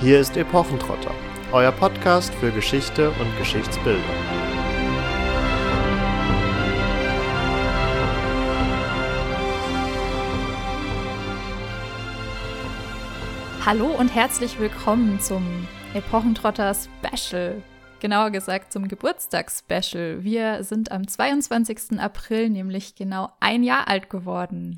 Hier 0.00 0.18
ist 0.18 0.36
Epochentrotter, 0.36 1.14
euer 1.52 1.70
Podcast 1.70 2.34
für 2.34 2.50
Geschichte 2.50 3.10
und 3.10 3.38
Geschichtsbildung. 3.38 4.02
Hallo 13.64 13.86
und 13.86 14.08
herzlich 14.08 14.58
willkommen 14.58 15.20
zum 15.20 15.66
Epochentrotter 15.94 16.74
Special. 16.74 17.62
Genauer 18.00 18.30
gesagt 18.30 18.72
zum 18.72 18.88
Geburtstagsspecial. 18.88 20.24
Wir 20.24 20.64
sind 20.64 20.90
am 20.90 21.06
22. 21.06 21.98
April 22.00 22.50
nämlich 22.50 22.96
genau 22.96 23.30
ein 23.40 23.62
Jahr 23.62 23.88
alt 23.88 24.10
geworden. 24.10 24.76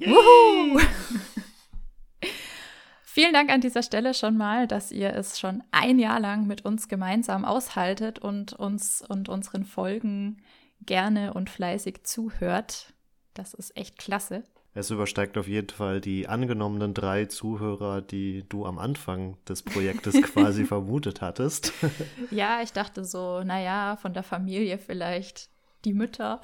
Vielen 3.16 3.32
Dank 3.32 3.48
an 3.48 3.62
dieser 3.62 3.82
Stelle 3.82 4.12
schon 4.12 4.36
mal, 4.36 4.66
dass 4.66 4.92
ihr 4.92 5.14
es 5.14 5.40
schon 5.40 5.62
ein 5.70 5.98
Jahr 5.98 6.20
lang 6.20 6.46
mit 6.46 6.66
uns 6.66 6.86
gemeinsam 6.86 7.46
aushaltet 7.46 8.18
und 8.18 8.52
uns 8.52 9.00
und 9.00 9.30
unseren 9.30 9.64
Folgen 9.64 10.42
gerne 10.82 11.32
und 11.32 11.48
fleißig 11.48 12.02
zuhört. 12.02 12.92
Das 13.32 13.54
ist 13.54 13.74
echt 13.74 13.96
klasse. 13.96 14.42
Es 14.74 14.90
übersteigt 14.90 15.38
auf 15.38 15.48
jeden 15.48 15.70
Fall 15.70 16.02
die 16.02 16.28
angenommenen 16.28 16.92
drei 16.92 17.24
Zuhörer, 17.24 18.02
die 18.02 18.44
du 18.50 18.66
am 18.66 18.78
Anfang 18.78 19.38
des 19.48 19.62
Projektes 19.62 20.20
quasi 20.34 20.66
vermutet 20.66 21.22
hattest. 21.22 21.72
Ja, 22.30 22.60
ich 22.62 22.74
dachte 22.74 23.02
so, 23.02 23.42
naja, 23.42 23.96
von 23.96 24.12
der 24.12 24.24
Familie 24.24 24.76
vielleicht 24.76 25.48
die 25.86 25.94
Mütter 25.94 26.42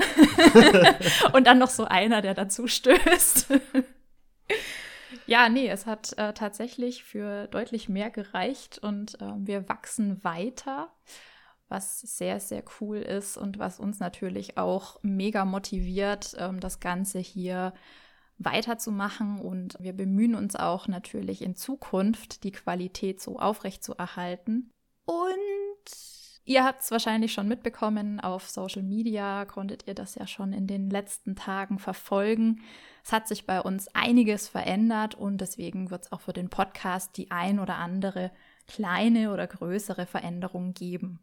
und 1.35 1.47
dann 1.47 1.59
noch 1.59 1.69
so 1.69 1.85
einer, 1.85 2.23
der 2.23 2.33
dazu 2.33 2.67
stößt. 2.67 3.49
Ja, 5.33 5.49
nee, 5.49 5.69
es 5.69 5.87
hat 5.87 6.13
äh, 6.19 6.35
tatsächlich 6.35 7.05
für 7.05 7.47
deutlich 7.49 7.89
mehr 7.89 8.11
gereicht 8.11 8.79
und 8.79 9.21
äh, 9.21 9.33
wir 9.39 9.67
wachsen 9.67 10.23
weiter 10.23 10.93
was 11.73 12.01
sehr, 12.01 12.39
sehr 12.39 12.63
cool 12.81 12.99
ist 12.99 13.39
und 13.39 13.59
was 13.59 13.81
uns 13.81 13.99
natürlich 13.99 14.59
auch 14.59 14.99
mega 15.03 15.47
motiviert, 15.47 16.37
ähm, 16.39 16.61
das 16.61 16.81
Ganze 16.81 17.19
hier 17.19 17.73
weiterzumachen. 18.37 19.41
Und 19.41 19.77
wir 19.81 19.95
bemühen 19.95 20.35
uns 20.35 20.55
auch 20.55 20.87
natürlich 20.87 21.41
in 21.41 21.57
Zukunft, 21.57 22.45
die 22.45 22.53
Qualität 22.53 23.23
so 23.23 23.39
aufrecht 23.39 23.83
zu 23.83 23.95
erhalten. 23.95 24.71
Und 24.71 24.72
ihr 26.45 26.65
habt 26.65 26.81
es 26.83 26.91
wahrscheinlich 26.91 27.33
schon 27.33 27.49
mitbekommen, 27.49 28.21
auf 28.21 28.49
Social 28.49 28.83
Media 28.83 29.45
konntet 29.45 29.87
ihr 29.87 29.95
das 29.95 30.15
ja 30.15 30.27
schon 30.27 30.53
in 30.53 30.67
den 30.67 30.91
letzten 30.91 31.37
Tagen 31.37 31.79
verfolgen. 31.79 32.63
Es 33.05 33.13
hat 33.13 33.29
sich 33.29 33.47
bei 33.47 33.61
uns 33.61 33.89
einiges 33.95 34.49
verändert 34.49 35.15
und 35.15 35.41
deswegen 35.41 35.91
wird 35.91 36.05
es 36.05 36.13
auch 36.13 36.21
für 36.21 36.33
den 36.33 36.51
Podcast 36.51 37.17
die 37.17 37.31
ein 37.31 37.59
oder 37.59 37.77
andere 37.77 38.31
kleine 38.67 39.33
oder 39.33 39.47
größere 39.47 40.07
Veränderung 40.07 40.73
geben. 40.75 41.21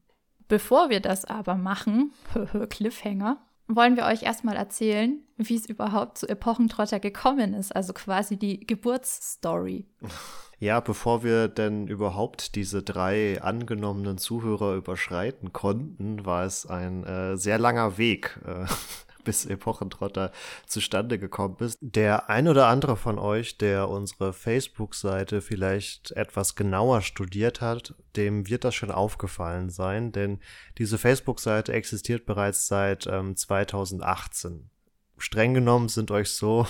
Bevor 0.48 0.90
wir 0.90 1.00
das 1.00 1.26
aber 1.26 1.56
machen, 1.56 2.12
Cliffhanger, 2.70 3.38
wollen 3.68 3.96
wir 3.96 4.06
euch 4.06 4.24
erstmal 4.24 4.56
erzählen, 4.56 5.22
wie 5.38 5.56
es 5.56 5.70
überhaupt 5.70 6.18
zu 6.18 6.28
Epochentrotter 6.28 7.00
gekommen 7.00 7.54
ist, 7.54 7.76
also 7.76 7.94
quasi 7.94 8.36
die 8.38 8.66
Geburtsstory. 8.66 9.86
Ja, 10.60 10.82
bevor 10.82 11.24
wir 11.24 11.48
denn 11.48 11.88
überhaupt 11.88 12.56
diese 12.56 12.84
drei 12.84 13.42
angenommenen 13.42 14.18
Zuhörer 14.18 14.76
überschreiten 14.76 15.54
konnten, 15.54 16.26
war 16.26 16.44
es 16.44 16.66
ein 16.66 17.06
äh, 17.06 17.38
sehr 17.38 17.58
langer 17.58 17.98
Weg. 17.98 18.40
Äh, 18.46 18.66
bis 19.24 19.46
Epochentrotter 19.46 20.32
zustande 20.66 21.20
gekommen 21.20 21.58
ist. 21.60 21.78
Der 21.82 22.30
ein 22.30 22.48
oder 22.48 22.68
andere 22.68 22.96
von 22.96 23.20
euch, 23.20 23.58
der 23.58 23.90
unsere 23.90 24.34
Facebook-Seite 24.34 25.42
vielleicht 25.42 26.12
etwas 26.12 26.56
genauer 26.56 27.02
studiert 27.02 27.62
hat, 27.62 27.96
dem 28.16 28.48
wird 28.48 28.64
das 28.64 28.76
schon 28.76 28.92
aufgefallen 28.92 29.70
sein, 29.70 30.12
denn 30.12 30.40
diese 30.78 30.98
Facebook-Seite 30.98 31.74
existiert 31.74 32.26
bereits 32.26 32.68
seit 32.68 33.08
ähm, 33.08 33.36
2018. 33.36 34.70
Streng 35.18 35.54
genommen 35.54 35.90
sind 35.90 36.12
euch 36.12 36.32
so 36.32 36.66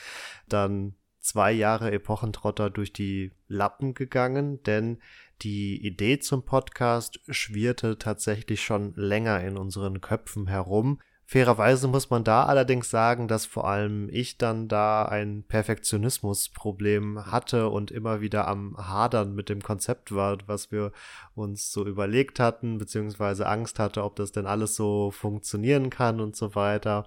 dann 0.48 0.94
zwei 1.28 1.52
Jahre 1.52 1.90
Epochentrotter 1.92 2.70
durch 2.70 2.92
die 2.92 3.32
Lappen 3.48 3.94
gegangen, 3.94 4.62
denn 4.62 4.98
die 5.42 5.84
Idee 5.86 6.18
zum 6.18 6.42
Podcast 6.42 7.20
schwirrte 7.28 7.98
tatsächlich 7.98 8.62
schon 8.62 8.94
länger 8.96 9.40
in 9.44 9.56
unseren 9.56 10.00
Köpfen 10.00 10.46
herum. 10.46 11.00
Fairerweise 11.26 11.86
muss 11.88 12.08
man 12.08 12.24
da 12.24 12.46
allerdings 12.46 12.88
sagen, 12.88 13.28
dass 13.28 13.44
vor 13.44 13.68
allem 13.68 14.08
ich 14.10 14.38
dann 14.38 14.66
da 14.66 15.04
ein 15.04 15.44
Perfektionismusproblem 15.46 17.26
hatte 17.26 17.68
und 17.68 17.90
immer 17.90 18.22
wieder 18.22 18.48
am 18.48 18.78
Hadern 18.78 19.34
mit 19.34 19.50
dem 19.50 19.60
Konzept 19.60 20.14
war, 20.14 20.38
was 20.46 20.72
wir 20.72 20.90
uns 21.34 21.70
so 21.70 21.86
überlegt 21.86 22.40
hatten, 22.40 22.78
beziehungsweise 22.78 23.46
Angst 23.46 23.78
hatte, 23.78 24.04
ob 24.04 24.16
das 24.16 24.32
denn 24.32 24.46
alles 24.46 24.74
so 24.74 25.10
funktionieren 25.10 25.90
kann 25.90 26.22
und 26.22 26.34
so 26.34 26.54
weiter. 26.54 27.06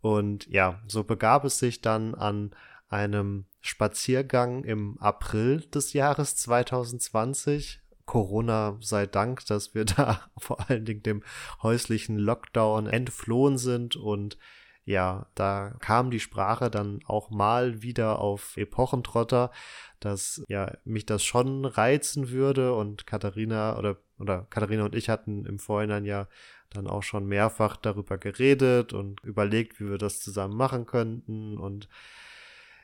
Und 0.00 0.46
ja, 0.46 0.80
so 0.88 1.04
begab 1.04 1.44
es 1.44 1.58
sich 1.58 1.82
dann 1.82 2.14
an 2.14 2.52
einem 2.88 3.44
Spaziergang 3.60 4.64
im 4.64 4.98
April 4.98 5.60
des 5.60 5.92
Jahres 5.92 6.36
2020 6.36 7.80
Corona 8.06 8.76
sei 8.80 9.06
Dank, 9.06 9.46
dass 9.46 9.74
wir 9.74 9.84
da 9.96 10.20
vor 10.36 10.68
allen 10.68 10.84
Dingen 10.84 11.02
dem 11.02 11.22
häuslichen 11.62 12.18
Lockdown 12.18 12.86
entflohen 12.86 13.56
sind. 13.56 13.94
Und 13.96 14.36
ja, 14.84 15.26
da 15.34 15.76
kam 15.78 16.10
die 16.10 16.18
Sprache 16.18 16.70
dann 16.70 17.00
auch 17.06 17.30
mal 17.30 17.82
wieder 17.82 18.18
auf 18.18 18.56
Epochentrotter, 18.56 19.52
dass 20.00 20.42
ja 20.48 20.72
mich 20.84 21.06
das 21.06 21.22
schon 21.22 21.64
reizen 21.64 22.30
würde. 22.30 22.74
Und 22.74 23.06
Katharina 23.06 23.78
oder 23.78 23.98
oder 24.18 24.46
Katharina 24.50 24.84
und 24.84 24.94
ich 24.94 25.08
hatten 25.08 25.46
im 25.46 25.58
Vorhinein 25.58 26.04
ja 26.04 26.28
dann 26.70 26.86
auch 26.86 27.02
schon 27.02 27.26
mehrfach 27.26 27.76
darüber 27.76 28.18
geredet 28.18 28.92
und 28.92 29.20
überlegt, 29.24 29.80
wie 29.80 29.88
wir 29.88 29.98
das 29.98 30.20
zusammen 30.20 30.56
machen 30.56 30.86
könnten. 30.86 31.58
Und 31.58 31.88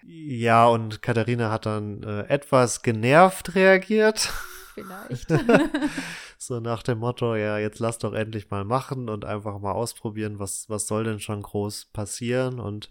ja, 0.02 0.66
und 0.66 1.02
Katharina 1.02 1.50
hat 1.50 1.66
dann 1.66 2.02
äh, 2.02 2.22
etwas 2.28 2.82
genervt 2.82 3.54
reagiert 3.54 4.30
vielleicht. 4.76 5.28
so 6.38 6.60
nach 6.60 6.82
dem 6.82 6.98
Motto, 6.98 7.34
ja, 7.34 7.58
jetzt 7.58 7.78
lass 7.78 7.98
doch 7.98 8.12
endlich 8.12 8.50
mal 8.50 8.64
machen 8.64 9.08
und 9.08 9.24
einfach 9.24 9.58
mal 9.58 9.72
ausprobieren, 9.72 10.38
was, 10.38 10.68
was 10.68 10.86
soll 10.86 11.04
denn 11.04 11.20
schon 11.20 11.42
groß 11.42 11.86
passieren. 11.86 12.60
Und 12.60 12.90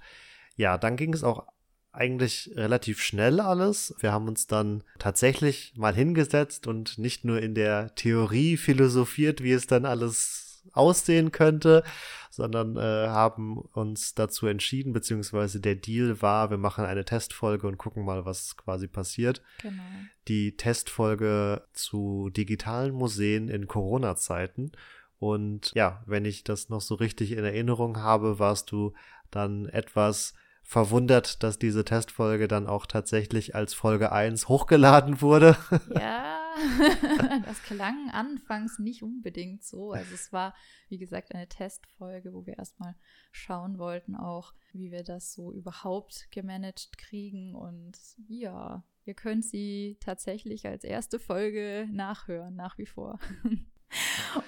ja, 0.56 0.78
dann 0.78 0.98
ging 0.98 1.14
es 1.14 1.24
auch 1.24 1.46
eigentlich 1.92 2.52
relativ 2.56 3.02
schnell 3.02 3.40
alles. 3.40 3.96
Wir 4.00 4.12
haben 4.12 4.28
uns 4.28 4.48
dann 4.48 4.84
tatsächlich 5.00 5.74
mal 5.78 5.96
hingesetzt 5.96 6.68
und 6.68 6.98
nicht 6.98 7.24
nur 7.24 7.42
in 7.42 7.56
der 7.56 7.96
Theorie 7.96 8.58
philosophiert, 8.58 9.42
wie 9.42 9.54
es 9.54 9.68
dann 9.68 9.86
alles 9.86 10.45
aussehen 10.74 11.32
könnte, 11.32 11.84
sondern 12.30 12.76
äh, 12.78 13.08
haben 13.08 13.58
uns 13.58 14.14
dazu 14.14 14.48
entschieden, 14.48 14.94
beziehungsweise 14.94 15.60
der 15.60 15.76
Deal 15.76 16.22
war, 16.22 16.50
wir 16.50 16.58
machen 16.58 16.86
eine 16.86 17.06
Testfolge 17.06 17.68
und 17.68 17.78
gucken 17.78 18.04
mal, 18.04 18.26
was 18.26 18.58
quasi 18.58 18.88
passiert. 18.88 19.42
Genau. 19.62 19.84
Die 20.28 20.58
Testfolge 20.58 21.64
zu 21.74 22.30
digitalen 22.30 22.94
Museen 22.94 23.48
in 23.48 23.68
Corona-Zeiten. 23.68 24.72
Und 25.18 25.72
ja, 25.76 26.04
wenn 26.06 26.26
ich 26.26 26.44
das 26.44 26.70
noch 26.70 26.82
so 26.82 26.96
richtig 26.96 27.32
in 27.32 27.46
Erinnerung 27.46 28.02
habe, 28.02 28.38
warst 28.38 28.72
du 28.72 28.94
dann 29.32 29.68
etwas 29.68 30.34
verwundert, 30.62 31.44
dass 31.44 31.60
diese 31.60 31.86
Testfolge 31.86 32.48
dann 32.48 32.68
auch 32.68 32.86
tatsächlich 32.86 33.56
als 33.56 33.74
Folge 33.74 34.12
1 34.12 34.50
hochgeladen 34.50 35.22
wurde. 35.22 35.56
Ja, 35.94 36.45
das 37.46 37.62
klang 37.64 38.10
anfangs 38.12 38.80
nicht 38.80 39.04
unbedingt 39.04 39.64
so. 39.64 39.92
Also 39.92 40.14
es 40.14 40.32
war, 40.32 40.56
wie 40.90 40.98
gesagt, 40.98 41.34
eine 41.34 41.48
Testfolge, 41.48 42.34
wo 42.34 42.46
wir 42.46 42.58
erstmal 42.58 42.96
schauen 43.32 43.78
wollten, 43.78 44.16
auch 44.16 44.54
wie 44.74 44.92
wir 44.92 45.04
das 45.04 45.34
so 45.34 45.52
überhaupt 45.54 46.28
gemanagt 46.32 46.98
kriegen. 46.98 47.56
Und 47.56 47.98
ja, 48.28 48.84
ihr 49.06 49.14
könnt 49.14 49.46
sie 49.46 49.98
tatsächlich 50.00 50.66
als 50.66 50.84
erste 50.84 51.20
Folge 51.20 51.88
nachhören, 51.92 52.56
nach 52.56 52.78
wie 52.78 52.88
vor. 52.88 53.20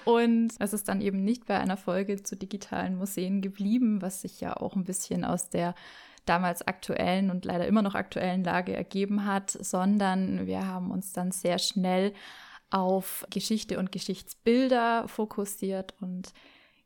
Und 0.04 0.52
es 0.58 0.72
ist 0.72 0.88
dann 0.88 1.00
eben 1.00 1.24
nicht 1.24 1.46
bei 1.46 1.58
einer 1.58 1.76
Folge 1.76 2.22
zu 2.22 2.36
digitalen 2.36 2.96
Museen 2.96 3.40
geblieben, 3.40 4.02
was 4.02 4.22
sich 4.22 4.40
ja 4.40 4.56
auch 4.56 4.76
ein 4.76 4.84
bisschen 4.84 5.24
aus 5.24 5.48
der 5.48 5.74
damals 6.28 6.66
aktuellen 6.66 7.30
und 7.30 7.44
leider 7.44 7.66
immer 7.66 7.82
noch 7.82 7.94
aktuellen 7.94 8.44
Lage 8.44 8.74
ergeben 8.74 9.24
hat, 9.24 9.50
sondern 9.50 10.46
wir 10.46 10.66
haben 10.66 10.90
uns 10.90 11.12
dann 11.12 11.30
sehr 11.30 11.58
schnell 11.58 12.12
auf 12.70 13.26
Geschichte 13.30 13.78
und 13.78 13.92
Geschichtsbilder 13.92 15.08
fokussiert 15.08 15.94
und 16.00 16.32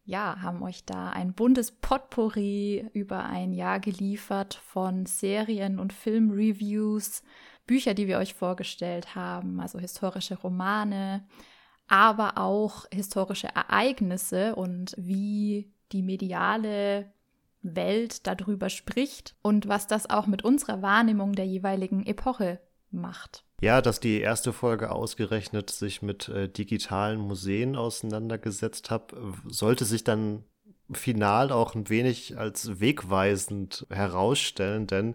ja, 0.04 0.40
haben 0.42 0.62
euch 0.62 0.84
da 0.84 1.10
ein 1.10 1.32
buntes 1.32 1.70
Potpourri 1.70 2.88
über 2.92 3.24
ein 3.24 3.52
Jahr 3.52 3.78
geliefert 3.78 4.54
von 4.54 5.06
Serien- 5.06 5.78
und 5.78 5.92
Filmreviews, 5.92 7.22
Bücher, 7.66 7.94
die 7.94 8.08
wir 8.08 8.18
euch 8.18 8.34
vorgestellt 8.34 9.14
haben, 9.14 9.60
also 9.60 9.78
historische 9.78 10.36
Romane, 10.36 11.24
aber 11.86 12.38
auch 12.38 12.86
historische 12.92 13.48
Ereignisse 13.48 14.56
und 14.56 14.94
wie 14.96 15.72
die 15.92 16.02
mediale 16.02 17.12
Welt 17.62 18.26
darüber 18.26 18.68
spricht 18.68 19.36
und 19.42 19.68
was 19.68 19.86
das 19.86 20.10
auch 20.10 20.26
mit 20.26 20.44
unserer 20.44 20.82
Wahrnehmung 20.82 21.32
der 21.32 21.46
jeweiligen 21.46 22.04
Epoche 22.04 22.60
macht. 22.90 23.44
Ja, 23.60 23.80
dass 23.80 24.00
die 24.00 24.20
erste 24.20 24.52
Folge 24.52 24.90
ausgerechnet 24.90 25.70
sich 25.70 26.02
mit 26.02 26.28
äh, 26.28 26.48
digitalen 26.48 27.20
Museen 27.20 27.76
auseinandergesetzt 27.76 28.90
hat, 28.90 29.14
sollte 29.46 29.84
sich 29.84 30.02
dann 30.04 30.44
final 30.90 31.52
auch 31.52 31.74
ein 31.74 31.88
wenig 31.88 32.36
als 32.36 32.80
wegweisend 32.80 33.86
herausstellen, 33.88 34.86
denn 34.86 35.14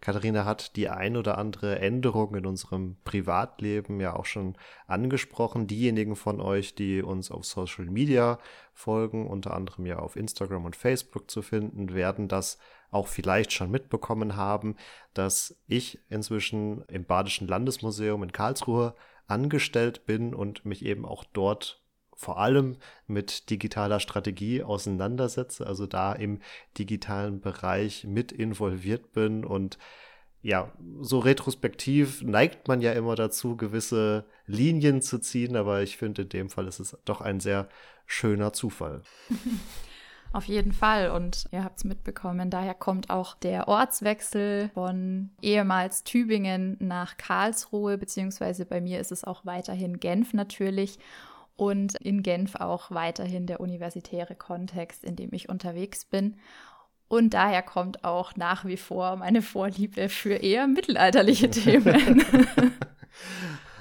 Katharina 0.00 0.46
hat 0.46 0.76
die 0.76 0.88
ein 0.88 1.16
oder 1.16 1.36
andere 1.36 1.78
Änderung 1.78 2.34
in 2.34 2.46
unserem 2.46 2.96
Privatleben 3.04 4.00
ja 4.00 4.16
auch 4.16 4.24
schon 4.24 4.56
angesprochen. 4.86 5.66
Diejenigen 5.66 6.16
von 6.16 6.40
euch, 6.40 6.74
die 6.74 7.02
uns 7.02 7.30
auf 7.30 7.44
Social 7.44 7.84
Media 7.84 8.38
folgen, 8.72 9.26
unter 9.28 9.54
anderem 9.54 9.84
ja 9.84 9.98
auf 9.98 10.16
Instagram 10.16 10.64
und 10.64 10.76
Facebook 10.76 11.30
zu 11.30 11.42
finden, 11.42 11.92
werden 11.92 12.28
das 12.28 12.58
auch 12.90 13.08
vielleicht 13.08 13.52
schon 13.52 13.70
mitbekommen 13.70 14.36
haben, 14.36 14.76
dass 15.12 15.56
ich 15.66 16.00
inzwischen 16.08 16.82
im 16.88 17.04
Badischen 17.04 17.46
Landesmuseum 17.46 18.22
in 18.22 18.32
Karlsruhe 18.32 18.94
angestellt 19.26 20.06
bin 20.06 20.34
und 20.34 20.64
mich 20.64 20.84
eben 20.84 21.04
auch 21.04 21.24
dort 21.24 21.79
vor 22.20 22.38
allem 22.38 22.76
mit 23.06 23.48
digitaler 23.48 23.98
Strategie 23.98 24.62
auseinandersetze, 24.62 25.66
also 25.66 25.86
da 25.86 26.12
im 26.12 26.40
digitalen 26.76 27.40
Bereich 27.40 28.04
mit 28.04 28.30
involviert 28.30 29.12
bin 29.12 29.42
und 29.42 29.78
ja, 30.42 30.70
so 31.00 31.18
retrospektiv 31.18 32.22
neigt 32.22 32.68
man 32.68 32.82
ja 32.82 32.92
immer 32.92 33.14
dazu, 33.14 33.56
gewisse 33.56 34.26
Linien 34.44 35.00
zu 35.00 35.18
ziehen, 35.18 35.56
aber 35.56 35.82
ich 35.82 35.96
finde, 35.96 36.22
in 36.22 36.28
dem 36.28 36.50
Fall 36.50 36.66
ist 36.66 36.78
es 36.78 36.96
doch 37.06 37.22
ein 37.22 37.40
sehr 37.40 37.70
schöner 38.04 38.52
Zufall. 38.52 39.02
Auf 40.32 40.44
jeden 40.44 40.72
Fall. 40.72 41.10
Und 41.10 41.46
ihr 41.50 41.64
habt 41.64 41.78
es 41.78 41.84
mitbekommen, 41.84 42.50
daher 42.50 42.74
kommt 42.74 43.10
auch 43.10 43.34
der 43.34 43.66
Ortswechsel 43.66 44.70
von 44.74 45.30
ehemals 45.42 46.04
Tübingen 46.04 46.76
nach 46.78 47.16
Karlsruhe, 47.16 47.98
beziehungsweise 47.98 48.64
bei 48.64 48.80
mir 48.80 49.00
ist 49.00 49.10
es 49.10 49.24
auch 49.24 49.44
weiterhin 49.44 49.98
Genf 49.98 50.32
natürlich 50.32 50.98
und 51.60 51.94
in 51.96 52.22
Genf 52.22 52.54
auch 52.54 52.90
weiterhin 52.90 53.46
der 53.46 53.60
universitäre 53.60 54.34
Kontext, 54.34 55.04
in 55.04 55.14
dem 55.14 55.28
ich 55.34 55.50
unterwegs 55.50 56.06
bin. 56.06 56.36
Und 57.06 57.34
daher 57.34 57.60
kommt 57.60 58.02
auch 58.02 58.34
nach 58.34 58.64
wie 58.64 58.78
vor 58.78 59.16
meine 59.16 59.42
Vorliebe 59.42 60.08
für 60.08 60.36
eher 60.36 60.66
mittelalterliche 60.66 61.50
Themen. 61.50 62.24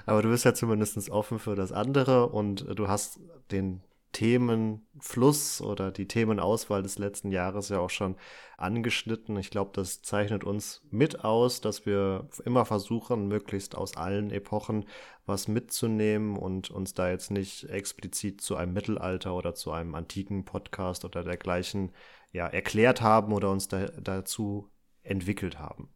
Aber 0.06 0.22
du 0.22 0.28
bist 0.28 0.44
ja 0.44 0.54
zumindest 0.54 1.10
offen 1.10 1.40
für 1.40 1.56
das 1.56 1.72
andere 1.72 2.28
und 2.28 2.66
du 2.78 2.90
hast 2.90 3.22
den 3.50 3.80
Themenfluss 4.12 5.62
oder 5.62 5.92
die 5.92 6.08
Themenauswahl 6.08 6.82
des 6.82 6.98
letzten 6.98 7.32
Jahres 7.32 7.70
ja 7.70 7.80
auch 7.80 7.90
schon 7.90 8.16
angeschnitten. 8.58 9.38
Ich 9.38 9.50
glaube, 9.52 9.72
das 9.74 10.02
zeichnet 10.02 10.44
uns 10.44 10.82
mit 10.90 11.24
aus, 11.24 11.62
dass 11.62 11.86
wir 11.86 12.28
immer 12.46 12.66
versuchen, 12.66 13.28
möglichst 13.28 13.76
aus 13.76 13.96
allen 13.96 14.32
Epochen 14.32 14.86
was 15.26 15.48
mitzunehmen 15.48 16.38
und 16.38 16.72
uns 16.72 16.94
da 16.94 17.10
jetzt 17.10 17.32
nicht 17.32 17.66
explizit 17.66 18.42
zu 18.42 18.56
einem 18.56 18.74
Mittelalter 18.74 19.36
oder 19.36 19.54
zu 19.54 19.72
einem 19.72 19.96
antiken 19.96 20.44
Podcast 20.44 21.06
oder 21.06 21.24
dergleichen 21.24 21.92
ja 22.32 22.48
erklärt 22.48 23.02
haben 23.02 23.34
oder 23.34 23.52
uns 23.52 23.68
da, 23.68 23.86
dazu 23.86 24.70
entwickelt 25.04 25.60
haben. 25.60 25.90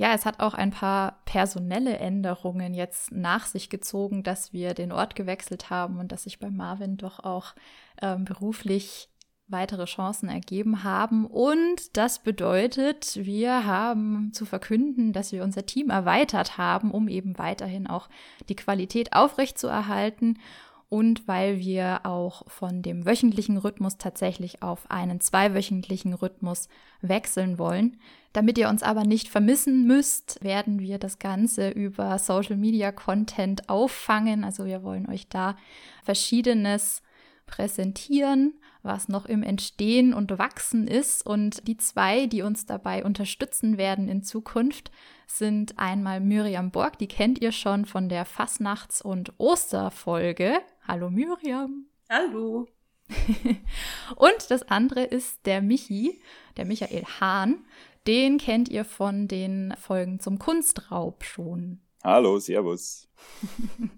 Ja, 0.00 0.14
es 0.14 0.24
hat 0.24 0.40
auch 0.40 0.54
ein 0.54 0.70
paar 0.70 1.20
personelle 1.26 1.98
Änderungen 1.98 2.72
jetzt 2.72 3.12
nach 3.12 3.44
sich 3.44 3.68
gezogen, 3.68 4.22
dass 4.22 4.50
wir 4.50 4.72
den 4.72 4.92
Ort 4.92 5.14
gewechselt 5.14 5.68
haben 5.68 5.98
und 5.98 6.10
dass 6.10 6.22
sich 6.22 6.38
bei 6.38 6.48
Marvin 6.48 6.96
doch 6.96 7.22
auch 7.22 7.54
ähm, 8.00 8.24
beruflich 8.24 9.10
weitere 9.46 9.84
Chancen 9.84 10.30
ergeben 10.30 10.84
haben. 10.84 11.26
Und 11.26 11.98
das 11.98 12.22
bedeutet, 12.22 13.14
wir 13.16 13.66
haben 13.66 14.32
zu 14.32 14.46
verkünden, 14.46 15.12
dass 15.12 15.32
wir 15.32 15.44
unser 15.44 15.66
Team 15.66 15.90
erweitert 15.90 16.56
haben, 16.56 16.92
um 16.92 17.06
eben 17.06 17.36
weiterhin 17.36 17.86
auch 17.86 18.08
die 18.48 18.56
Qualität 18.56 19.12
aufrechtzuerhalten 19.12 20.38
und 20.90 21.26
weil 21.28 21.60
wir 21.60 22.00
auch 22.04 22.42
von 22.50 22.82
dem 22.82 23.06
wöchentlichen 23.06 23.56
Rhythmus 23.56 23.96
tatsächlich 23.96 24.62
auf 24.62 24.90
einen 24.90 25.20
zweiwöchentlichen 25.20 26.12
Rhythmus 26.12 26.68
wechseln 27.00 27.58
wollen. 27.58 27.96
Damit 28.32 28.58
ihr 28.58 28.68
uns 28.68 28.82
aber 28.82 29.04
nicht 29.04 29.28
vermissen 29.28 29.86
müsst, 29.86 30.42
werden 30.42 30.80
wir 30.80 30.98
das 30.98 31.20
Ganze 31.20 31.70
über 31.70 32.18
Social 32.18 32.56
Media 32.56 32.90
Content 32.90 33.68
auffangen. 33.68 34.42
Also 34.44 34.66
wir 34.66 34.82
wollen 34.82 35.08
euch 35.08 35.28
da 35.28 35.56
verschiedenes 36.02 37.02
präsentieren, 37.46 38.54
was 38.82 39.08
noch 39.08 39.26
im 39.26 39.42
Entstehen 39.42 40.14
und 40.14 40.38
Wachsen 40.38 40.88
ist. 40.88 41.26
Und 41.26 41.66
die 41.68 41.76
zwei, 41.76 42.26
die 42.26 42.42
uns 42.42 42.66
dabei 42.66 43.04
unterstützen 43.04 43.78
werden 43.78 44.08
in 44.08 44.22
Zukunft, 44.22 44.90
sind 45.26 45.78
einmal 45.78 46.20
Miriam 46.20 46.70
Borg, 46.70 46.98
die 46.98 47.06
kennt 47.06 47.40
ihr 47.40 47.52
schon 47.52 47.84
von 47.84 48.08
der 48.08 48.24
Fasnachts- 48.24 49.02
und 49.02 49.32
Osterfolge. 49.38 50.60
Hallo 50.90 51.08
Miriam. 51.08 51.86
Hallo. 52.08 52.66
und 54.16 54.50
das 54.50 54.64
andere 54.64 55.04
ist 55.04 55.46
der 55.46 55.62
Michi, 55.62 56.20
der 56.56 56.64
Michael 56.64 57.04
Hahn. 57.20 57.64
Den 58.08 58.38
kennt 58.38 58.68
ihr 58.68 58.84
von 58.84 59.28
den 59.28 59.72
Folgen 59.78 60.18
zum 60.18 60.40
Kunstraub 60.40 61.22
schon. 61.22 61.78
Hallo, 62.02 62.40
Servus. 62.40 63.08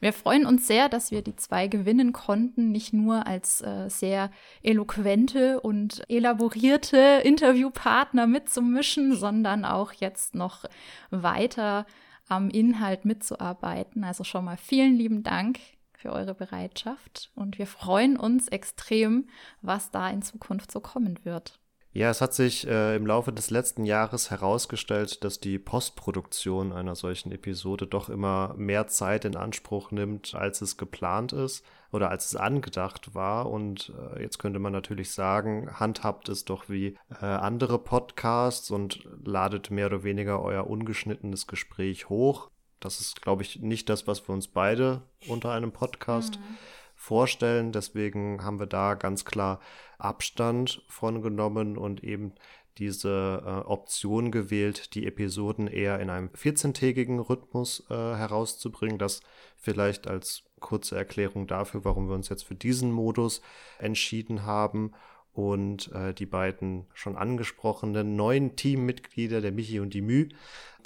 Wir 0.00 0.12
freuen 0.12 0.46
uns 0.46 0.68
sehr, 0.68 0.88
dass 0.88 1.10
wir 1.10 1.20
die 1.20 1.34
zwei 1.34 1.66
gewinnen 1.66 2.12
konnten, 2.12 2.70
nicht 2.70 2.92
nur 2.92 3.26
als 3.26 3.60
äh, 3.60 3.88
sehr 3.88 4.30
eloquente 4.62 5.60
und 5.60 6.04
elaborierte 6.08 7.22
Interviewpartner 7.24 8.28
mitzumischen, 8.28 9.16
sondern 9.16 9.64
auch 9.64 9.92
jetzt 9.94 10.36
noch 10.36 10.64
weiter 11.10 11.86
am 12.28 12.50
Inhalt 12.50 13.04
mitzuarbeiten. 13.04 14.04
Also 14.04 14.22
schon 14.22 14.44
mal 14.44 14.56
vielen 14.56 14.94
lieben 14.94 15.24
Dank 15.24 15.58
für 16.00 16.12
eure 16.12 16.34
Bereitschaft 16.34 17.30
und 17.34 17.58
wir 17.58 17.66
freuen 17.66 18.16
uns 18.16 18.48
extrem, 18.48 19.28
was 19.60 19.90
da 19.90 20.08
in 20.08 20.22
Zukunft 20.22 20.72
so 20.72 20.80
kommen 20.80 21.18
wird. 21.24 21.60
Ja, 21.92 22.08
es 22.08 22.20
hat 22.20 22.32
sich 22.34 22.68
äh, 22.68 22.94
im 22.94 23.04
Laufe 23.04 23.32
des 23.32 23.50
letzten 23.50 23.84
Jahres 23.84 24.30
herausgestellt, 24.30 25.24
dass 25.24 25.40
die 25.40 25.58
Postproduktion 25.58 26.72
einer 26.72 26.94
solchen 26.94 27.32
Episode 27.32 27.88
doch 27.88 28.08
immer 28.08 28.54
mehr 28.56 28.86
Zeit 28.86 29.24
in 29.24 29.34
Anspruch 29.34 29.90
nimmt, 29.90 30.36
als 30.36 30.60
es 30.60 30.76
geplant 30.76 31.32
ist 31.32 31.64
oder 31.90 32.08
als 32.08 32.26
es 32.26 32.36
angedacht 32.36 33.16
war. 33.16 33.50
Und 33.50 33.92
äh, 34.14 34.22
jetzt 34.22 34.38
könnte 34.38 34.60
man 34.60 34.72
natürlich 34.72 35.10
sagen, 35.10 35.68
handhabt 35.80 36.28
es 36.28 36.44
doch 36.44 36.68
wie 36.68 36.96
äh, 37.20 37.24
andere 37.26 37.80
Podcasts 37.80 38.70
und 38.70 39.02
ladet 39.24 39.72
mehr 39.72 39.86
oder 39.86 40.04
weniger 40.04 40.40
euer 40.40 40.68
ungeschnittenes 40.68 41.48
Gespräch 41.48 42.08
hoch. 42.08 42.50
Das 42.80 43.00
ist, 43.00 43.22
glaube 43.22 43.42
ich, 43.42 43.60
nicht 43.60 43.88
das, 43.88 44.06
was 44.06 44.26
wir 44.28 44.32
uns 44.32 44.48
beide 44.48 45.02
unter 45.28 45.52
einem 45.52 45.72
Podcast 45.72 46.38
mhm. 46.38 46.56
vorstellen. 46.94 47.72
Deswegen 47.72 48.42
haben 48.42 48.58
wir 48.58 48.66
da 48.66 48.94
ganz 48.94 49.24
klar 49.24 49.60
Abstand 49.98 50.82
von 50.88 51.22
genommen 51.22 51.76
und 51.76 52.02
eben 52.02 52.32
diese 52.78 53.42
äh, 53.44 53.68
Option 53.68 54.30
gewählt, 54.30 54.94
die 54.94 55.06
Episoden 55.06 55.66
eher 55.66 56.00
in 56.00 56.08
einem 56.08 56.28
14-tägigen 56.28 57.20
Rhythmus 57.20 57.84
äh, 57.90 57.94
herauszubringen. 57.94 58.98
Das 58.98 59.20
vielleicht 59.56 60.08
als 60.08 60.44
kurze 60.60 60.96
Erklärung 60.96 61.46
dafür, 61.46 61.84
warum 61.84 62.08
wir 62.08 62.14
uns 62.14 62.30
jetzt 62.30 62.44
für 62.44 62.54
diesen 62.54 62.90
Modus 62.90 63.42
entschieden 63.78 64.44
haben. 64.46 64.92
Und 65.32 65.92
äh, 65.92 66.12
die 66.12 66.26
beiden 66.26 66.86
schon 66.92 67.16
angesprochenen 67.16 68.16
neuen 68.16 68.56
Teammitglieder, 68.56 69.40
der 69.40 69.52
Michi 69.52 69.78
und 69.80 69.94
die 69.94 70.02
Mü, 70.02 70.28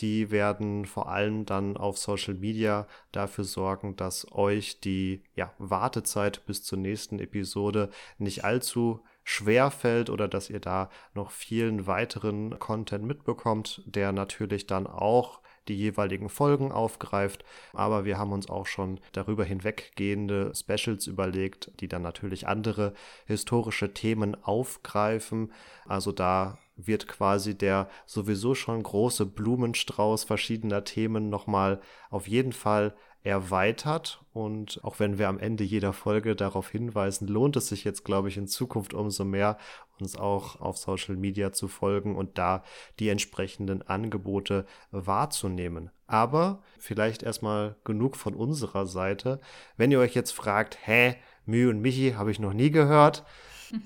die 0.00 0.30
werden 0.30 0.84
vor 0.84 1.08
allem 1.08 1.46
dann 1.46 1.76
auf 1.76 1.98
Social 1.98 2.34
Media 2.34 2.86
dafür 3.12 3.44
sorgen, 3.44 3.96
dass 3.96 4.30
euch 4.32 4.80
die 4.80 5.22
ja, 5.34 5.52
Wartezeit 5.58 6.44
bis 6.46 6.62
zur 6.62 6.78
nächsten 6.78 7.18
Episode 7.20 7.90
nicht 8.18 8.44
allzu 8.44 9.00
schwer 9.22 9.70
fällt 9.70 10.10
oder 10.10 10.28
dass 10.28 10.50
ihr 10.50 10.60
da 10.60 10.90
noch 11.14 11.30
vielen 11.30 11.86
weiteren 11.86 12.58
Content 12.58 13.04
mitbekommt, 13.04 13.82
der 13.86 14.12
natürlich 14.12 14.66
dann 14.66 14.86
auch 14.86 15.40
die 15.68 15.76
jeweiligen 15.76 16.28
Folgen 16.28 16.72
aufgreift. 16.72 17.44
Aber 17.72 18.04
wir 18.04 18.18
haben 18.18 18.32
uns 18.32 18.48
auch 18.48 18.66
schon 18.66 19.00
darüber 19.12 19.44
hinweggehende 19.44 20.52
Specials 20.54 21.06
überlegt, 21.06 21.70
die 21.80 21.88
dann 21.88 22.02
natürlich 22.02 22.46
andere 22.46 22.94
historische 23.26 23.94
Themen 23.94 24.36
aufgreifen. 24.42 25.52
Also 25.86 26.12
da 26.12 26.58
wird 26.76 27.06
quasi 27.06 27.56
der 27.56 27.88
sowieso 28.06 28.54
schon 28.54 28.82
große 28.82 29.26
Blumenstrauß 29.26 30.24
verschiedener 30.24 30.84
Themen 30.84 31.30
nochmal 31.30 31.80
auf 32.10 32.26
jeden 32.26 32.52
Fall 32.52 32.94
erweitert. 33.24 34.22
Und 34.32 34.80
auch 34.82 35.00
wenn 35.00 35.18
wir 35.18 35.28
am 35.28 35.38
Ende 35.38 35.64
jeder 35.64 35.92
Folge 35.92 36.36
darauf 36.36 36.68
hinweisen, 36.68 37.26
lohnt 37.26 37.56
es 37.56 37.68
sich 37.68 37.84
jetzt, 37.84 38.04
glaube 38.04 38.28
ich, 38.28 38.36
in 38.36 38.46
Zukunft 38.46 38.92
umso 38.92 39.24
mehr, 39.24 39.56
uns 40.00 40.16
auch 40.16 40.60
auf 40.60 40.76
Social 40.76 41.16
Media 41.16 41.52
zu 41.52 41.68
folgen 41.68 42.16
und 42.16 42.38
da 42.38 42.62
die 42.98 43.08
entsprechenden 43.08 43.82
Angebote 43.82 44.66
wahrzunehmen. 44.90 45.90
Aber 46.06 46.62
vielleicht 46.78 47.22
erstmal 47.22 47.76
genug 47.84 48.16
von 48.16 48.34
unserer 48.34 48.86
Seite. 48.86 49.40
Wenn 49.76 49.90
ihr 49.90 50.00
euch 50.00 50.14
jetzt 50.14 50.32
fragt, 50.32 50.78
hä, 50.86 51.16
Mühe 51.46 51.70
und 51.70 51.80
Michi 51.80 52.12
habe 52.12 52.30
ich 52.30 52.38
noch 52.38 52.52
nie 52.52 52.70
gehört, 52.70 53.24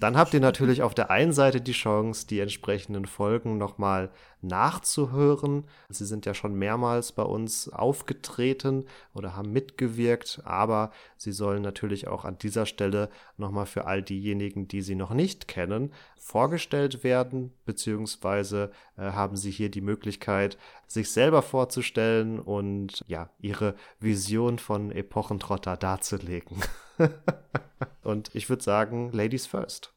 Dann 0.00 0.16
habt 0.16 0.34
ihr 0.34 0.40
natürlich 0.40 0.82
auf 0.82 0.94
der 0.94 1.10
einen 1.10 1.32
Seite 1.32 1.60
die 1.60 1.72
Chance, 1.72 2.26
die 2.26 2.40
entsprechenden 2.40 3.06
Folgen 3.06 3.58
nochmal 3.58 4.10
nachzuhören. 4.40 5.64
Sie 5.88 6.04
sind 6.04 6.26
ja 6.26 6.34
schon 6.34 6.54
mehrmals 6.54 7.12
bei 7.12 7.22
uns 7.22 7.68
aufgetreten 7.68 8.84
oder 9.14 9.36
haben 9.36 9.52
mitgewirkt, 9.52 10.42
aber 10.44 10.92
sie 11.16 11.32
sollen 11.32 11.62
natürlich 11.62 12.08
auch 12.08 12.24
an 12.24 12.38
dieser 12.38 12.66
Stelle 12.66 13.08
nochmal 13.36 13.66
für 13.66 13.86
all 13.86 14.02
diejenigen, 14.02 14.68
die 14.68 14.82
sie 14.82 14.94
noch 14.94 15.10
nicht 15.10 15.48
kennen, 15.48 15.92
vorgestellt 16.16 17.02
werden, 17.02 17.52
beziehungsweise 17.64 18.70
äh, 18.96 19.12
haben 19.12 19.36
sie 19.36 19.50
hier 19.50 19.70
die 19.70 19.80
Möglichkeit, 19.80 20.58
sich 20.86 21.10
selber 21.10 21.42
vorzustellen 21.42 22.38
und 22.38 23.04
ja, 23.08 23.30
ihre 23.40 23.74
Vision 23.98 24.58
von 24.58 24.90
Epochentrotter 24.90 25.76
darzulegen. 25.76 26.58
und 28.02 28.34
ich 28.34 28.48
würde 28.48 28.62
sagen, 28.62 29.12
Ladies 29.12 29.46
first. 29.46 29.92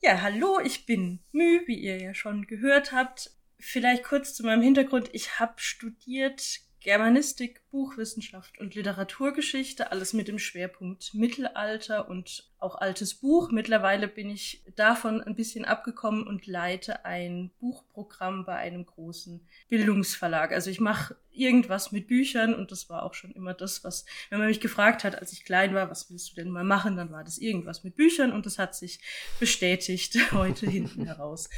Ja, 0.00 0.22
hallo, 0.22 0.60
ich 0.64 0.86
bin 0.86 1.20
Mü, 1.32 1.62
wie 1.66 1.78
ihr 1.78 2.00
ja 2.00 2.14
schon 2.14 2.46
gehört 2.46 2.92
habt. 2.92 3.30
Vielleicht 3.58 4.04
kurz 4.04 4.34
zu 4.34 4.44
meinem 4.44 4.62
Hintergrund. 4.62 5.10
Ich 5.12 5.40
habe 5.40 5.54
studiert 5.56 6.60
Germanistik, 6.80 7.60
Buchwissenschaft 7.70 8.58
und 8.60 8.74
Literaturgeschichte, 8.74 9.90
alles 9.90 10.12
mit 10.12 10.28
dem 10.28 10.38
Schwerpunkt 10.38 11.12
Mittelalter 11.12 12.08
und 12.08 12.48
auch 12.60 12.76
altes 12.76 13.14
Buch. 13.14 13.50
Mittlerweile 13.50 14.06
bin 14.06 14.30
ich 14.30 14.62
davon 14.76 15.20
ein 15.20 15.34
bisschen 15.34 15.64
abgekommen 15.64 16.26
und 16.26 16.46
leite 16.46 17.04
ein 17.04 17.50
Buchprogramm 17.58 18.44
bei 18.44 18.56
einem 18.56 18.86
großen 18.86 19.40
Bildungsverlag. 19.68 20.52
Also 20.52 20.70
ich 20.70 20.78
mache 20.78 21.16
irgendwas 21.32 21.90
mit 21.90 22.06
Büchern 22.06 22.54
und 22.54 22.70
das 22.70 22.88
war 22.88 23.02
auch 23.02 23.14
schon 23.14 23.32
immer 23.32 23.54
das, 23.54 23.82
was, 23.82 24.04
wenn 24.30 24.38
man 24.38 24.48
mich 24.48 24.60
gefragt 24.60 25.02
hat, 25.02 25.18
als 25.18 25.32
ich 25.32 25.44
klein 25.44 25.74
war, 25.74 25.90
was 25.90 26.10
willst 26.10 26.30
du 26.30 26.34
denn 26.36 26.50
mal 26.50 26.64
machen, 26.64 26.96
dann 26.96 27.10
war 27.10 27.24
das 27.24 27.38
irgendwas 27.38 27.82
mit 27.82 27.96
Büchern 27.96 28.32
und 28.32 28.46
das 28.46 28.58
hat 28.58 28.76
sich 28.76 29.00
bestätigt 29.40 30.16
heute 30.32 30.68
hinten 30.68 31.04
heraus. 31.04 31.48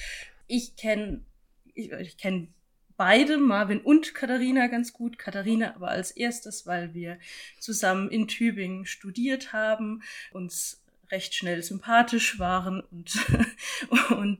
Ich 0.46 0.76
kenne 0.76 1.24
ich, 1.74 1.92
ich 1.92 2.16
kenne 2.16 2.48
beide, 3.00 3.38
Marvin 3.38 3.80
und 3.80 4.14
Katharina, 4.14 4.66
ganz 4.66 4.92
gut. 4.92 5.16
Katharina 5.16 5.74
aber 5.74 5.88
als 5.88 6.10
erstes, 6.10 6.66
weil 6.66 6.92
wir 6.92 7.18
zusammen 7.58 8.10
in 8.10 8.28
Tübingen 8.28 8.84
studiert 8.84 9.54
haben, 9.54 10.02
uns 10.32 10.84
recht 11.10 11.34
schnell 11.34 11.62
sympathisch 11.62 12.38
waren 12.38 12.82
und, 12.82 13.18
und, 14.10 14.38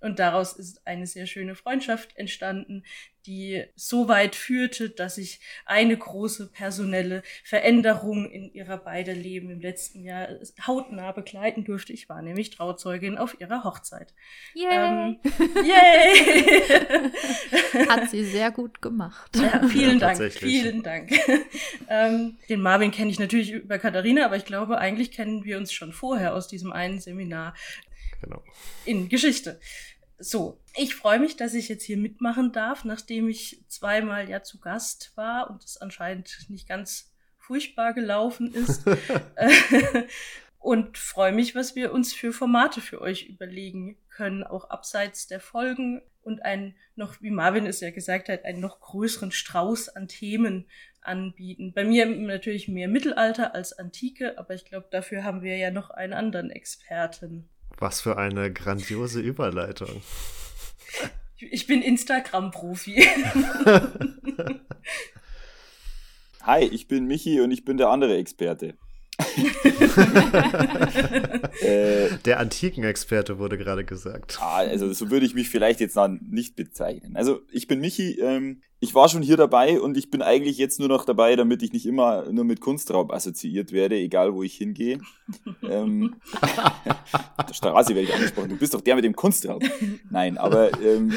und 0.00 0.18
daraus 0.18 0.52
ist 0.54 0.86
eine 0.86 1.06
sehr 1.06 1.26
schöne 1.26 1.54
Freundschaft 1.54 2.16
entstanden, 2.16 2.84
die 3.26 3.64
so 3.76 4.08
weit 4.08 4.34
führte, 4.34 4.88
dass 4.88 5.18
ich 5.18 5.40
eine 5.66 5.94
große 5.94 6.50
personelle 6.52 7.22
Veränderung 7.44 8.30
in 8.30 8.50
ihrer 8.54 8.78
beider 8.78 9.12
Leben 9.12 9.50
im 9.50 9.60
letzten 9.60 10.02
Jahr 10.02 10.28
hautnah 10.66 11.12
begleiten 11.12 11.64
durfte. 11.64 11.92
Ich 11.92 12.08
war 12.08 12.22
nämlich 12.22 12.48
Trauzeugin 12.48 13.18
auf 13.18 13.38
ihrer 13.38 13.62
Hochzeit. 13.64 14.14
Yay! 14.54 14.70
Ähm, 14.70 15.18
yay! 15.64 17.10
Hat 17.88 18.08
sie 18.10 18.24
sehr 18.24 18.50
gut 18.50 18.80
gemacht. 18.80 19.36
Ja, 19.36 19.68
vielen 19.68 19.98
Ja, 19.98 20.14
Dank, 20.14 20.32
vielen 20.32 20.82
Dank. 20.82 21.10
ähm, 21.88 22.38
den 22.48 22.62
Marvin 22.62 22.90
kenne 22.90 23.10
ich 23.10 23.18
natürlich 23.18 23.52
über 23.52 23.78
Katharina, 23.78 24.24
aber 24.24 24.36
ich 24.36 24.46
glaube, 24.46 24.78
eigentlich 24.78 25.10
kennen 25.12 25.44
wir 25.44 25.58
uns 25.58 25.72
schon 25.72 25.92
vorher 25.92 26.34
aus 26.34 26.48
diesem 26.48 26.72
einen 26.72 27.00
Seminar 27.00 27.54
Genau. 28.22 28.42
in 28.84 29.08
Geschichte. 29.08 29.60
So, 30.22 30.60
ich 30.76 30.94
freue 30.94 31.18
mich, 31.18 31.36
dass 31.36 31.54
ich 31.54 31.70
jetzt 31.70 31.82
hier 31.82 31.96
mitmachen 31.96 32.52
darf, 32.52 32.84
nachdem 32.84 33.28
ich 33.30 33.64
zweimal 33.68 34.28
ja 34.28 34.42
zu 34.42 34.60
Gast 34.60 35.12
war 35.16 35.48
und 35.48 35.64
es 35.64 35.78
anscheinend 35.78 36.46
nicht 36.50 36.68
ganz 36.68 37.10
furchtbar 37.38 37.94
gelaufen 37.94 38.52
ist. 38.54 38.84
Äh, 39.36 40.04
und 40.58 40.98
freue 40.98 41.32
mich, 41.32 41.54
was 41.54 41.74
wir 41.74 41.92
uns 41.92 42.12
für 42.12 42.34
Formate 42.34 42.82
für 42.82 43.00
euch 43.00 43.30
überlegen 43.30 43.96
können, 44.10 44.44
auch 44.44 44.68
abseits 44.68 45.26
der 45.26 45.40
Folgen 45.40 46.02
und 46.22 46.44
einen 46.44 46.76
noch, 46.96 47.22
wie 47.22 47.30
Marvin 47.30 47.64
es 47.64 47.80
ja 47.80 47.90
gesagt 47.90 48.28
hat, 48.28 48.44
einen 48.44 48.60
noch 48.60 48.80
größeren 48.80 49.32
Strauß 49.32 49.88
an 49.88 50.06
Themen 50.06 50.66
anbieten. 51.00 51.72
Bei 51.72 51.84
mir 51.84 52.04
natürlich 52.04 52.68
mehr 52.68 52.88
Mittelalter 52.88 53.54
als 53.54 53.72
Antike, 53.72 54.38
aber 54.38 54.52
ich 54.52 54.66
glaube, 54.66 54.88
dafür 54.90 55.24
haben 55.24 55.40
wir 55.40 55.56
ja 55.56 55.70
noch 55.70 55.88
einen 55.88 56.12
anderen 56.12 56.50
Experten. 56.50 57.48
Was 57.80 58.00
für 58.02 58.16
eine 58.16 58.52
grandiose 58.52 59.20
Überleitung. 59.20 60.02
Ich 61.52 61.66
bin 61.66 61.80
Instagram-Profi. 61.80 63.02
Hi, 66.42 66.64
ich 66.64 66.86
bin 66.86 67.06
Michi 67.06 67.40
und 67.40 67.50
ich 67.50 67.64
bin 67.64 67.78
der 67.78 67.88
andere 67.88 68.18
Experte. 68.18 68.74
äh, 71.62 72.10
Der 72.26 72.40
Antikenexperte 72.40 73.38
wurde 73.38 73.56
gerade 73.56 73.86
gesagt. 73.86 74.36
ah, 74.38 74.58
also 74.58 74.92
so 74.92 75.10
würde 75.10 75.24
ich 75.24 75.32
mich 75.32 75.48
vielleicht 75.48 75.80
jetzt 75.80 75.96
dann 75.96 76.20
nicht 76.28 76.56
bezeichnen. 76.56 77.16
Also 77.16 77.40
ich 77.50 77.66
bin 77.66 77.80
Michi, 77.80 78.20
ähm, 78.20 78.60
ich 78.82 78.94
war 78.94 79.10
schon 79.10 79.20
hier 79.22 79.36
dabei 79.36 79.78
und 79.78 79.98
ich 79.98 80.10
bin 80.10 80.22
eigentlich 80.22 80.56
jetzt 80.56 80.80
nur 80.80 80.88
noch 80.88 81.04
dabei, 81.04 81.36
damit 81.36 81.62
ich 81.62 81.72
nicht 81.74 81.84
immer 81.84 82.24
nur 82.32 82.44
mit 82.44 82.60
Kunstraub 82.62 83.12
assoziiert 83.12 83.72
werde, 83.72 83.96
egal 83.96 84.32
wo 84.34 84.42
ich 84.42 84.54
hingehe. 84.54 85.00
ähm, 85.62 86.16
auf 87.36 87.46
der 87.46 87.54
Straße 87.54 87.94
werde 87.94 88.08
ich 88.08 88.14
angesprochen. 88.14 88.48
Du 88.48 88.56
bist 88.56 88.72
doch 88.72 88.80
der 88.80 88.94
mit 88.94 89.04
dem 89.04 89.14
Kunstraub. 89.14 89.62
Nein, 90.08 90.38
aber 90.38 90.70
ähm, 90.82 91.12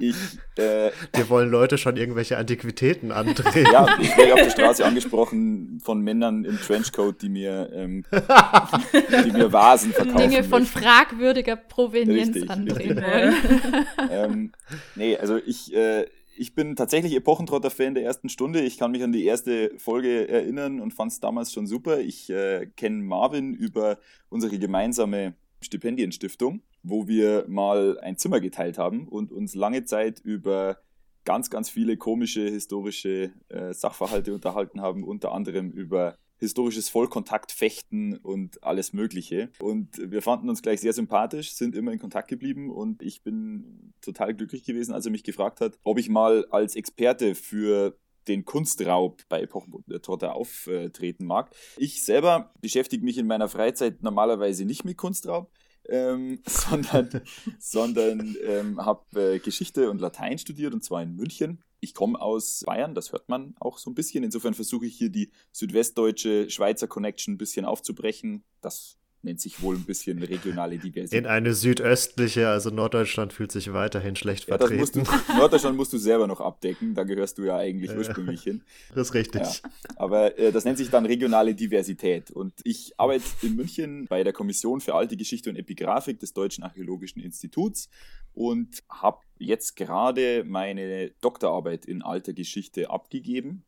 ich 0.00 0.16
äh, 0.56 0.90
Wir 1.14 1.28
wollen 1.28 1.50
Leute 1.50 1.78
schon 1.78 1.96
irgendwelche 1.96 2.36
Antiquitäten 2.36 3.12
andrehen. 3.12 3.68
Ja, 3.72 3.86
ich 4.00 4.16
werde 4.16 4.34
auf 4.34 4.42
der 4.42 4.50
Straße 4.50 4.84
angesprochen 4.84 5.78
von 5.80 6.00
Männern 6.00 6.44
im 6.44 6.58
Trenchcoat, 6.58 7.22
die 7.22 7.28
mir, 7.28 7.70
ähm, 7.72 8.04
die 9.24 9.30
mir 9.32 9.52
Vasen 9.52 9.92
verkaufen. 9.92 10.30
Dinge 10.30 10.42
von 10.42 10.62
möchten. 10.62 10.80
fragwürdiger 10.80 11.54
Provenienz 11.54 12.34
Richtig, 12.34 12.50
andrehen 12.50 12.98
richtig. 12.98 13.06
wollen. 13.06 13.86
ähm, 14.10 14.52
nee, 14.96 15.16
also 15.16 15.36
ich, 15.36 15.72
äh, 15.72 16.06
ich 16.38 16.54
bin 16.54 16.76
tatsächlich 16.76 17.14
Epochentrotter-Fan 17.14 17.94
der 17.94 18.04
ersten 18.04 18.28
Stunde. 18.28 18.60
Ich 18.60 18.78
kann 18.78 18.92
mich 18.92 19.02
an 19.02 19.12
die 19.12 19.24
erste 19.24 19.72
Folge 19.78 20.28
erinnern 20.28 20.80
und 20.80 20.94
fand 20.94 21.12
es 21.12 21.20
damals 21.20 21.52
schon 21.52 21.66
super. 21.66 21.98
Ich 21.98 22.30
äh, 22.30 22.66
kenne 22.76 23.02
Marvin 23.02 23.54
über 23.54 23.98
unsere 24.28 24.58
gemeinsame 24.58 25.34
Stipendienstiftung, 25.60 26.62
wo 26.82 27.08
wir 27.08 27.44
mal 27.48 27.98
ein 28.00 28.16
Zimmer 28.16 28.40
geteilt 28.40 28.78
haben 28.78 29.08
und 29.08 29.32
uns 29.32 29.54
lange 29.54 29.84
Zeit 29.84 30.20
über 30.20 30.78
ganz, 31.24 31.50
ganz 31.50 31.68
viele 31.68 31.96
komische 31.96 32.48
historische 32.48 33.32
äh, 33.48 33.74
Sachverhalte 33.74 34.32
unterhalten 34.32 34.80
haben, 34.80 35.02
unter 35.02 35.32
anderem 35.32 35.70
über 35.70 36.16
historisches 36.38 36.88
Vollkontaktfechten 36.88 38.16
und 38.18 38.62
alles 38.62 38.92
Mögliche. 38.92 39.50
Und 39.60 39.98
wir 39.98 40.22
fanden 40.22 40.48
uns 40.48 40.62
gleich 40.62 40.80
sehr 40.80 40.92
sympathisch, 40.92 41.52
sind 41.52 41.74
immer 41.74 41.92
in 41.92 41.98
Kontakt 41.98 42.28
geblieben 42.28 42.70
und 42.70 43.02
ich 43.02 43.22
bin 43.22 43.92
total 44.00 44.34
glücklich 44.34 44.64
gewesen, 44.64 44.92
als 44.92 45.06
er 45.06 45.12
mich 45.12 45.24
gefragt 45.24 45.60
hat, 45.60 45.78
ob 45.82 45.98
ich 45.98 46.08
mal 46.08 46.46
als 46.50 46.76
Experte 46.76 47.34
für 47.34 47.98
den 48.28 48.44
Kunstraub 48.44 49.22
bei 49.28 49.40
Epochentrotter 49.42 50.34
auftreten 50.34 51.24
mag. 51.24 51.50
Ich 51.78 52.04
selber 52.04 52.52
beschäftige 52.60 53.04
mich 53.04 53.18
in 53.18 53.26
meiner 53.26 53.48
Freizeit 53.48 54.02
normalerweise 54.02 54.64
nicht 54.64 54.84
mit 54.84 54.96
Kunstraub, 54.96 55.50
ähm, 55.88 56.40
sondern, 56.46 57.22
sondern 57.58 58.36
ähm, 58.46 58.84
habe 58.84 59.34
äh, 59.34 59.38
Geschichte 59.38 59.90
und 59.90 60.00
Latein 60.00 60.38
studiert 60.38 60.74
und 60.74 60.84
zwar 60.84 61.02
in 61.02 61.16
München. 61.16 61.62
Ich 61.80 61.94
komme 61.94 62.20
aus 62.20 62.64
Bayern, 62.66 62.94
das 62.94 63.12
hört 63.12 63.28
man 63.28 63.54
auch 63.60 63.78
so 63.78 63.90
ein 63.90 63.94
bisschen. 63.94 64.24
Insofern 64.24 64.54
versuche 64.54 64.86
ich 64.86 64.96
hier 64.96 65.10
die 65.10 65.30
südwestdeutsche 65.52 66.50
Schweizer 66.50 66.88
Connection 66.88 67.34
ein 67.34 67.38
bisschen 67.38 67.64
aufzubrechen. 67.64 68.44
Das 68.60 68.97
nennt 69.22 69.40
sich 69.40 69.60
wohl 69.62 69.74
ein 69.74 69.84
bisschen 69.84 70.22
regionale 70.22 70.78
Diversität. 70.78 71.18
In 71.18 71.26
eine 71.26 71.52
südöstliche, 71.52 72.48
also 72.48 72.70
Norddeutschland 72.70 73.32
fühlt 73.32 73.50
sich 73.50 73.72
weiterhin 73.72 74.14
schlecht 74.14 74.48
Ja, 74.48 74.58
das 74.58 74.70
musst 74.70 74.94
vertreten. 74.94 75.22
du, 75.26 75.32
Norddeutschland 75.38 75.76
musst 75.76 75.92
du 75.92 75.98
selber 75.98 76.26
noch 76.26 76.40
abdecken, 76.40 76.94
da 76.94 77.02
gehörst 77.04 77.38
du 77.38 77.44
ja 77.44 77.56
eigentlich 77.56 77.90
Ja. 77.90 77.96
ursprünglich 77.96 78.42
hin. 78.42 78.62
Das 78.94 79.08
ist 79.08 79.14
richtig. 79.14 79.42
Ja. 79.42 79.52
Aber 79.96 80.38
äh, 80.38 80.52
das 80.52 80.64
nennt 80.64 80.78
sich 80.78 80.90
dann 80.90 81.04
regionale 81.04 81.54
Diversität. 81.54 82.30
Und 82.30 82.54
ich 82.64 82.92
arbeite 82.96 83.24
in 83.42 83.56
München 83.56 84.06
bei 84.08 84.22
der 84.22 84.32
Kommission 84.32 84.80
für 84.80 84.94
alte 84.94 85.16
Geschichte 85.16 85.50
und 85.50 85.56
Epigraphik 85.56 86.20
des 86.20 86.32
Deutschen 86.32 86.62
Archäologischen 86.62 87.20
Instituts 87.20 87.88
und 88.34 88.84
habe 88.88 89.18
jetzt 89.38 89.74
gerade 89.74 90.44
meine 90.44 91.10
Doktorarbeit 91.20 91.86
in 91.86 92.02
alter 92.02 92.32
Geschichte 92.32 92.88
abgegeben 92.90 93.64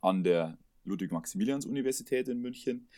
an 0.00 0.24
der 0.24 0.56
Ludwig-Maximilians-Universität 0.84 2.28
in 2.28 2.40
München. 2.40 2.88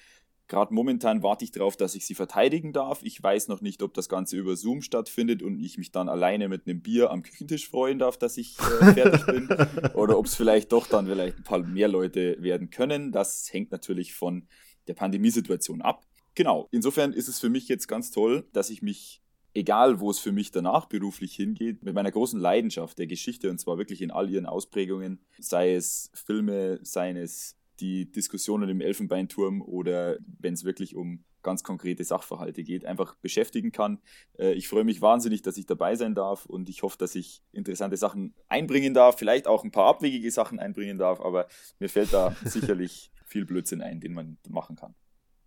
Gerade 0.47 0.75
momentan 0.75 1.23
warte 1.23 1.45
ich 1.45 1.53
darauf, 1.53 1.77
dass 1.77 1.95
ich 1.95 2.05
sie 2.05 2.15
verteidigen 2.15 2.75
darf. 2.75 3.01
Ich 3.03 3.23
weiß 3.23 3.49
noch 3.49 3.63
nicht, 3.63 3.83
ob 3.83 3.95
das 3.95 4.11
Ganze 4.11 4.37
über 4.37 4.57
Zoom 4.57 4.83
stattfindet 4.83 5.43
und 5.43 5.59
ich 5.59 5.79
mich 5.79 5.91
dann 5.91 6.09
alleine 6.09 6.49
mit 6.49 6.67
einem 6.67 6.83
Bier 6.83 7.11
am 7.11 7.23
Küchentisch 7.23 7.69
freuen 7.69 7.99
darf, 7.99 8.19
dass 8.19 8.37
ich 8.37 8.59
äh, 8.59 8.93
fertig 8.95 9.25
bin. 9.25 9.49
Oder 9.95 10.19
ob 10.19 10.27
es 10.27 10.35
vielleicht 10.35 10.73
doch 10.73 10.87
dann 10.87 11.07
vielleicht 11.07 11.39
ein 11.39 11.45
paar 11.45 11.61
mehr 11.61 11.89
Leute 11.89 12.37
werden 12.41 12.69
können. 12.69 13.11
Das 13.11 13.51
hängt 13.53 13.73
natürlich 13.73 14.13
von 14.13 14.47
der 14.87 14.95
Pandemiesituation 14.95 15.81
ab. 15.81 16.05
Genau, 16.35 16.69
insofern 16.73 17.13
ist 17.15 17.29
es 17.29 17.41
für 17.41 17.49
mich 17.49 17.69
jetzt 17.69 17.87
ganz 17.87 18.11
toll, 18.11 18.47
dass 18.53 18.69
ich 18.69 18.83
mich, 18.83 19.23
egal 19.55 20.01
wo 20.01 20.11
es 20.11 20.19
für 20.19 20.33
mich 20.33 20.51
danach 20.51 20.87
beruflich 20.87 21.35
hingeht, 21.35 21.83
mit 21.85 21.95
meiner 21.95 22.11
großen 22.11 22.41
Leidenschaft 22.41 22.99
der 22.99 23.07
Geschichte 23.07 23.49
und 23.49 23.59
zwar 23.59 23.79
wirklich 23.79 24.03
in 24.03 24.11
all 24.11 24.29
ihren 24.29 24.45
Ausprägungen, 24.45 25.21
sei 25.39 25.75
es 25.75 26.11
Filme, 26.13 26.81
seien 26.83 27.17
es 27.17 27.57
die 27.81 28.11
Diskussionen 28.11 28.69
im 28.69 28.81
Elfenbeinturm 28.81 29.63
oder 29.63 30.19
wenn 30.39 30.55
es 30.55 30.65
wirklich 30.65 30.95
um 30.95 31.25
ganz 31.43 31.63
konkrete 31.63 32.03
Sachverhalte 32.03 32.65
geht, 32.65 32.85
einfach 32.85 33.15
beschäftigen 33.17 33.71
kann. 33.71 34.01
Äh, 34.39 34.55
ich 34.55 34.67
freue 34.67 34.85
mich 34.85 35.01
wahnsinnig, 35.01 35.43
dass 35.43 35.57
ich 35.57 35.67
dabei 35.67 35.95
sein 35.95 36.15
darf 36.15 36.47
und 36.47 36.69
ich 36.69 36.83
hoffe, 36.83 36.99
dass 36.99 37.15
ich 37.15 37.43
interessante 37.53 37.97
Sachen 37.97 38.35
einbringen 38.49 38.95
darf, 38.95 39.19
vielleicht 39.19 39.47
auch 39.47 39.63
ein 39.63 39.71
paar 39.71 39.87
abwegige 39.87 40.31
Sachen 40.31 40.59
einbringen 40.59 40.99
darf, 40.99 41.21
aber 41.21 41.47
mir 41.79 41.89
fällt 41.89 42.13
da 42.13 42.35
sicherlich 42.45 43.13
viel 43.27 43.45
Blödsinn 43.45 43.83
ein, 43.83 44.01
den 44.01 44.15
man 44.15 44.39
machen 44.49 44.75
kann. 44.75 44.95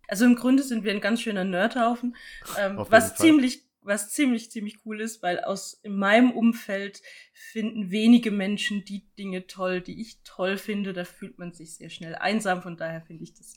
Also 0.06 0.24
im 0.24 0.36
Grunde 0.36 0.62
sind 0.62 0.84
wir 0.84 0.92
ein 0.92 1.02
ganz 1.02 1.20
schöner 1.20 1.44
Nerdhaufen, 1.44 2.16
ähm, 2.58 2.78
was 2.88 3.14
ziemlich 3.16 3.67
was 3.82 4.10
ziemlich, 4.10 4.50
ziemlich 4.50 4.78
cool 4.84 5.00
ist, 5.00 5.22
weil 5.22 5.40
aus 5.40 5.80
in 5.82 5.96
meinem 5.96 6.30
Umfeld 6.30 7.02
finden 7.32 7.90
wenige 7.90 8.30
Menschen 8.30 8.84
die 8.84 9.04
Dinge 9.18 9.46
toll, 9.46 9.80
die 9.80 10.00
ich 10.00 10.18
toll 10.24 10.58
finde. 10.58 10.92
Da 10.92 11.04
fühlt 11.04 11.38
man 11.38 11.52
sich 11.52 11.76
sehr 11.76 11.90
schnell 11.90 12.14
einsam. 12.14 12.62
Von 12.62 12.76
daher 12.76 13.00
finde 13.00 13.24
ich 13.24 13.34
das 13.34 13.54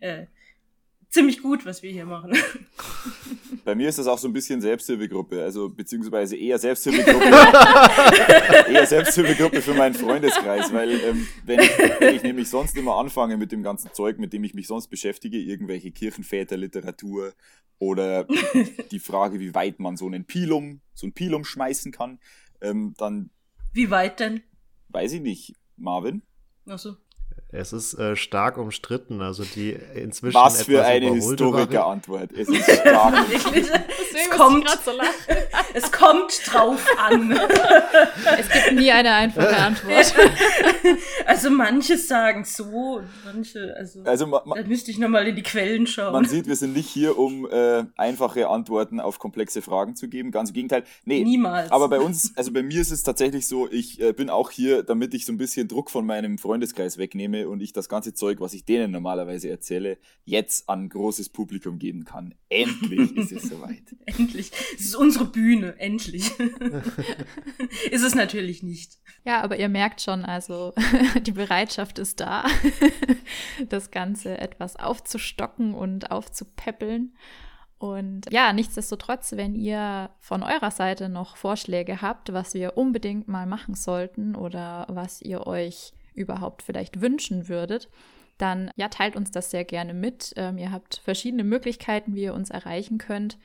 äh, 0.00 0.26
ziemlich 1.14 1.40
gut, 1.40 1.64
was 1.64 1.82
wir 1.82 1.90
hier 1.90 2.06
machen. 2.06 2.36
Bei 3.64 3.74
mir 3.74 3.88
ist 3.88 3.98
das 3.98 4.08
auch 4.08 4.18
so 4.18 4.28
ein 4.28 4.32
bisschen 4.32 4.60
Selbsthilfegruppe, 4.60 5.42
also 5.42 5.70
beziehungsweise 5.70 6.36
eher 6.36 6.58
Selbsthilfegruppe, 6.58 7.24
eher 8.72 8.86
Selbsthilfegruppe 8.86 9.62
für 9.62 9.74
meinen 9.74 9.94
Freundeskreis, 9.94 10.72
weil 10.72 10.90
ähm, 10.90 11.26
wenn, 11.46 11.60
ich, 11.60 11.70
wenn 12.00 12.16
ich 12.16 12.22
nämlich 12.22 12.50
sonst 12.50 12.76
immer 12.76 12.96
anfange 12.96 13.36
mit 13.36 13.52
dem 13.52 13.62
ganzen 13.62 13.92
Zeug, 13.94 14.18
mit 14.18 14.32
dem 14.32 14.42
ich 14.44 14.54
mich 14.54 14.66
sonst 14.66 14.88
beschäftige, 14.88 15.38
irgendwelche 15.38 15.92
Kirchenväterliteratur 15.92 17.32
oder 17.78 18.24
die 18.90 18.98
Frage, 18.98 19.40
wie 19.40 19.54
weit 19.54 19.80
man 19.80 19.96
so 19.96 20.06
einen 20.06 20.24
Pilum, 20.24 20.80
so 20.94 21.06
ein 21.06 21.12
Pilum 21.12 21.44
schmeißen 21.44 21.92
kann, 21.92 22.18
ähm, 22.60 22.94
dann. 22.96 23.30
Wie 23.72 23.90
weit 23.90 24.20
denn? 24.20 24.42
Weiß 24.88 25.12
ich 25.12 25.20
nicht. 25.20 25.54
Marvin? 25.76 26.22
Ach 26.66 26.78
so. 26.78 26.96
Es 27.56 27.72
ist 27.72 27.94
äh, 27.94 28.16
stark 28.16 28.58
umstritten, 28.58 29.22
also 29.22 29.44
die 29.44 29.76
inzwischen. 29.94 30.34
Was 30.34 30.64
für 30.64 30.84
eine 30.84 31.14
Historikerantwort. 31.14 32.32
Es 32.32 32.48
ist 32.48 32.64
stark. 32.64 33.14
es, 33.30 34.30
kommt, 34.30 34.68
so 34.84 34.90
es 35.74 35.92
kommt 35.92 36.40
drauf 36.46 36.84
an. 36.98 37.30
es 38.38 38.48
gibt 38.48 38.80
nie 38.80 38.90
eine 38.90 39.12
einfache 39.12 39.56
Antwort. 39.56 40.14
also 41.26 41.50
manche 41.50 41.96
sagen 41.96 42.44
so, 42.44 43.02
manche, 43.24 43.72
also, 43.78 44.00
also 44.02 44.26
ma, 44.26 44.42
ma, 44.44 44.56
da 44.56 44.64
müsste 44.64 44.90
ich 44.90 44.98
nochmal 44.98 45.28
in 45.28 45.36
die 45.36 45.42
Quellen 45.42 45.86
schauen. 45.86 46.12
Man 46.12 46.24
sieht, 46.24 46.48
wir 46.48 46.56
sind 46.56 46.74
nicht 46.74 46.88
hier, 46.88 47.16
um 47.16 47.48
äh, 47.48 47.84
einfache 47.96 48.48
Antworten 48.48 48.98
auf 48.98 49.20
komplexe 49.20 49.62
Fragen 49.62 49.94
zu 49.94 50.08
geben. 50.08 50.32
Ganz 50.32 50.50
im 50.50 50.54
Gegenteil. 50.54 50.82
Nee, 51.04 51.22
Niemals. 51.22 51.70
Aber 51.70 51.88
bei 51.88 52.00
uns, 52.00 52.32
also 52.36 52.52
bei 52.52 52.64
mir 52.64 52.80
ist 52.80 52.90
es 52.90 53.04
tatsächlich 53.04 53.46
so, 53.46 53.70
ich 53.70 54.00
äh, 54.00 54.12
bin 54.12 54.28
auch 54.28 54.50
hier, 54.50 54.82
damit 54.82 55.14
ich 55.14 55.24
so 55.24 55.32
ein 55.32 55.38
bisschen 55.38 55.68
Druck 55.68 55.90
von 55.90 56.04
meinem 56.04 56.38
Freundeskreis 56.38 56.98
wegnehme 56.98 57.43
und 57.48 57.60
ich 57.60 57.72
das 57.72 57.88
ganze 57.88 58.14
Zeug, 58.14 58.40
was 58.40 58.54
ich 58.54 58.64
denen 58.64 58.90
normalerweise 58.90 59.48
erzähle, 59.48 59.98
jetzt 60.24 60.68
an 60.68 60.88
großes 60.88 61.28
Publikum 61.28 61.78
geben 61.78 62.04
kann. 62.04 62.34
Endlich 62.48 63.16
ist 63.16 63.32
es 63.32 63.42
soweit. 63.44 63.82
endlich. 64.06 64.50
Es 64.74 64.86
ist 64.86 64.96
unsere 64.96 65.26
Bühne. 65.26 65.78
Endlich. 65.78 66.30
ist 67.90 68.02
es 68.02 68.14
natürlich 68.14 68.62
nicht. 68.62 68.98
Ja, 69.24 69.42
aber 69.42 69.58
ihr 69.58 69.68
merkt 69.68 70.00
schon, 70.00 70.24
also 70.24 70.72
die 71.22 71.32
Bereitschaft 71.32 71.98
ist 71.98 72.20
da, 72.20 72.44
das 73.68 73.90
Ganze 73.90 74.38
etwas 74.38 74.76
aufzustocken 74.76 75.74
und 75.74 76.10
aufzupäppeln. 76.10 77.14
Und 77.78 78.32
ja, 78.32 78.52
nichtsdestotrotz, 78.52 79.32
wenn 79.32 79.54
ihr 79.54 80.10
von 80.18 80.42
eurer 80.42 80.70
Seite 80.70 81.08
noch 81.08 81.36
Vorschläge 81.36 82.00
habt, 82.00 82.32
was 82.32 82.54
wir 82.54 82.78
unbedingt 82.78 83.28
mal 83.28 83.46
machen 83.46 83.74
sollten 83.74 84.36
oder 84.36 84.86
was 84.88 85.20
ihr 85.20 85.46
euch 85.46 85.92
überhaupt 86.14 86.62
vielleicht 86.62 87.00
wünschen 87.00 87.48
würdet, 87.48 87.88
dann 88.38 88.70
ja, 88.76 88.88
teilt 88.88 89.16
uns 89.16 89.30
das 89.30 89.50
sehr 89.50 89.64
gerne 89.64 89.94
mit. 89.94 90.34
Ähm, 90.36 90.58
ihr 90.58 90.70
habt 90.72 91.00
verschiedene 91.04 91.44
Möglichkeiten, 91.44 92.14
wie 92.14 92.24
ihr 92.24 92.34
uns 92.34 92.50
erreichen 92.50 92.98
könnt. 92.98 93.38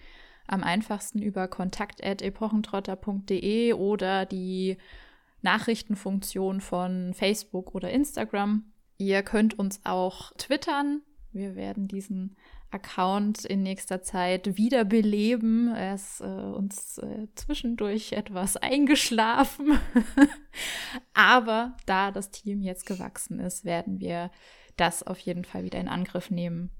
Am 0.47 0.63
einfachsten 0.63 1.21
über 1.21 1.47
kontakt.epochentrotter.de 1.47 3.73
oder 3.73 4.25
die 4.25 4.77
Nachrichtenfunktion 5.41 6.59
von 6.59 7.13
Facebook 7.13 7.73
oder 7.75 7.91
Instagram. 7.91 8.65
Ihr 8.97 9.23
könnt 9.23 9.57
uns 9.57 9.79
auch 9.85 10.33
twittern. 10.37 11.01
Wir 11.31 11.55
werden 11.55 11.87
diesen 11.87 12.35
Account 12.71 13.45
in 13.45 13.63
nächster 13.63 14.01
Zeit 14.01 14.57
wiederbeleben. 14.57 15.73
Er 15.73 15.95
ist 15.95 16.21
äh, 16.21 16.25
uns 16.25 16.97
äh, 16.99 17.27
zwischendurch 17.35 18.13
etwas 18.13 18.57
eingeschlafen. 18.57 19.79
Aber 21.13 21.77
da 21.85 22.11
das 22.11 22.31
Team 22.31 22.61
jetzt 22.61 22.85
gewachsen 22.85 23.39
ist, 23.39 23.65
werden 23.65 23.99
wir 23.99 24.31
das 24.77 25.03
auf 25.03 25.19
jeden 25.19 25.45
Fall 25.45 25.63
wieder 25.63 25.79
in 25.79 25.87
Angriff 25.87 26.29
nehmen. 26.29 26.71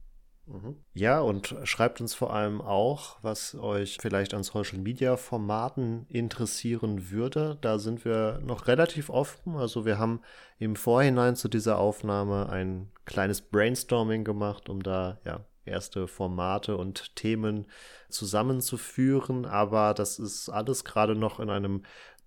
Mhm. 0.50 0.78
Ja, 0.94 1.22
und 1.22 1.56
schreibt 1.64 2.02
uns 2.02 2.16
vor 2.16 2.34
allem 2.34 2.60
auch, 2.60 3.18
was 3.22 3.56
euch 3.56 3.98
vielleicht 4.02 4.34
an 4.34 4.44
Social 4.44 4.80
Media 4.80 5.16
Formaten 5.16 6.08
interessieren 6.10 7.12
würde. 7.12 7.58
Da 7.62 7.78
sind 7.78 8.04
wir 8.04 8.40
noch 8.44 8.68
relativ 8.68 9.10
offen. 9.10 9.56
Also 9.56 9.86
wir 9.86 10.00
haben 10.00 10.22
im 10.58 10.76
Vorhinein 10.76 11.36
zu 11.36 11.50
dieser 11.50 11.78
Aufnahme 11.78 12.50
ein 12.50 12.92
kleines 13.06 13.42
Brainstorming 13.42 14.24
gemacht, 14.24 14.70
um 14.70 14.82
da 14.82 15.20
ja 15.24 15.46
erste 15.66 16.08
Formate 16.08 16.78
und 16.78 17.16
Themen 17.16 17.68
zusammenzuführen. 18.10 19.46
Aber 19.46 19.94
das 19.94 20.18
ist 20.18 20.50
alles 20.50 20.84
gerade 20.84 21.16
noch 21.16 21.40
in 21.40 21.50
einem 21.52 21.84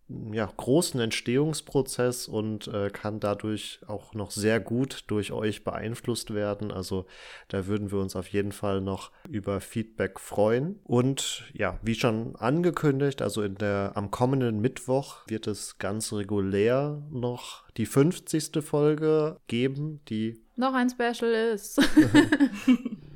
ja, 0.09 0.51
großen 0.57 1.01
Entstehungsprozess 1.01 2.29
und 2.29 2.69
äh, 2.69 2.91
kann 2.91 3.21
dadurch 3.21 3.81
auch 3.87 4.15
noch 4.15 4.31
sehr 4.31 4.61
gut 4.61 5.05
durch 5.07 5.33
euch 5.33 5.65
beeinflusst 5.65 6.35
werden. 6.35 6.71
Also 6.71 7.07
da 7.49 7.67
würden 7.67 7.91
wir 7.91 7.99
uns 7.99 8.17
auf 8.17 8.29
jeden 8.29 8.53
Fall 8.53 8.81
noch 8.81 9.11
über 9.29 9.61
Feedback 9.61 10.21
freuen. 10.21 10.81
Und 10.85 11.45
ja, 11.55 11.79
wie 11.83 11.95
schon 11.95 12.37
angekündigt, 12.37 13.23
also 13.23 13.43
in 13.43 13.57
der 13.57 13.93
am 13.95 14.11
kommenden 14.11 14.61
Mittwoch 14.61 15.27
wird 15.29 15.47
es 15.47 15.79
ganz 15.79 16.12
regulär 16.12 17.03
noch 17.11 17.69
die 17.77 17.87
50. 17.87 18.62
Folge 18.62 19.38
geben, 19.47 20.01
die 20.09 20.43
noch 20.57 20.75
ein 20.75 20.91
Special 20.91 21.33
ist. 21.33 21.81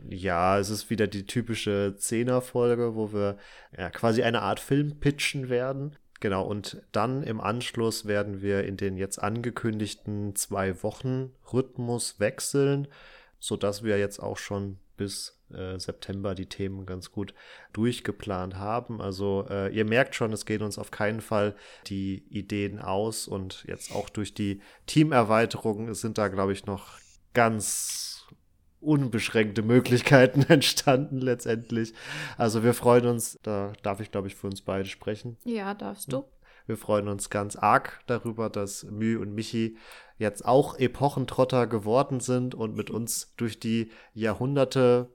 Ja, 0.09 0.59
es 0.59 0.71
ist 0.71 0.89
wieder 0.89 1.07
die 1.07 1.27
typische 1.27 1.97
Zehner-Folge, 1.97 2.95
wo 2.95 3.13
wir 3.13 3.39
ja, 3.77 3.91
quasi 3.91 4.23
eine 4.23 4.43
Art 4.43 4.61
Film 4.61 5.01
pitchen 5.01 5.49
werden. 5.49 5.97
Genau, 6.21 6.45
und 6.47 6.83
dann 6.93 7.23
im 7.23 7.41
Anschluss 7.41 8.07
werden 8.07 8.41
wir 8.41 8.65
in 8.65 8.77
den 8.77 8.97
jetzt 8.97 9.19
angekündigten 9.19 10.35
zwei 10.35 10.83
Wochen 10.83 11.33
Rhythmus 11.53 12.19
wechseln, 12.21 12.89
sodass 13.39 13.83
wir 13.83 13.99
jetzt 13.99 14.19
auch 14.21 14.39
schon 14.39 14.79
bis 14.97 15.39
äh, 15.53 15.79
September 15.79 16.35
die 16.35 16.49
Themen 16.49 16.87
ganz 16.87 17.13
gut 17.13 17.35
durchgeplant 17.73 18.57
haben. 18.57 19.01
Also 19.01 19.47
äh, 19.51 19.69
ihr 19.75 19.85
merkt 19.85 20.15
schon, 20.15 20.33
es 20.33 20.47
gehen 20.47 20.63
uns 20.63 20.79
auf 20.79 20.91
keinen 20.91 21.21
Fall 21.21 21.55
die 21.87 22.25
Ideen 22.31 22.79
aus 22.79 23.29
und 23.29 23.65
jetzt 23.69 23.95
auch 23.95 24.09
durch 24.09 24.33
die 24.33 24.63
Teamerweiterung 24.87 25.93
sind 25.95 26.19
da, 26.19 26.29
glaube 26.29 26.53
ich, 26.53 26.67
noch 26.67 26.99
ganz 27.35 28.16
unbeschränkte 28.81 29.63
Möglichkeiten 29.63 30.43
entstanden 30.49 31.19
letztendlich. 31.19 31.95
Also 32.37 32.63
wir 32.63 32.75
freuen 32.75 33.07
uns, 33.07 33.39
da 33.43 33.73
darf 33.83 34.01
ich 34.01 34.11
glaube 34.11 34.29
ich 34.29 34.35
für 34.35 34.47
uns 34.47 34.63
beide 34.63 34.89
sprechen. 34.89 35.37
Ja, 35.45 35.75
darfst 35.75 36.13
du. 36.13 36.25
Wir 36.67 36.77
freuen 36.77 37.09
uns 37.09 37.31
ganz 37.31 37.55
arg 37.55 38.01
darüber, 38.07 38.51
dass 38.51 38.85
Mü 38.85 39.19
und 39.19 39.35
Michi 39.35 39.77
jetzt 40.19 40.45
auch 40.45 40.79
Epochentrotter 40.79 41.67
geworden 41.67 42.21
sind 42.21 42.55
und 42.55 42.75
mit 42.75 42.91
uns 42.91 43.35
durch 43.37 43.61
die 43.61 43.91
Jahrhunderte 44.15 45.09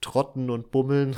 trotten 0.00 0.50
und 0.50 0.70
bummeln. 0.70 1.16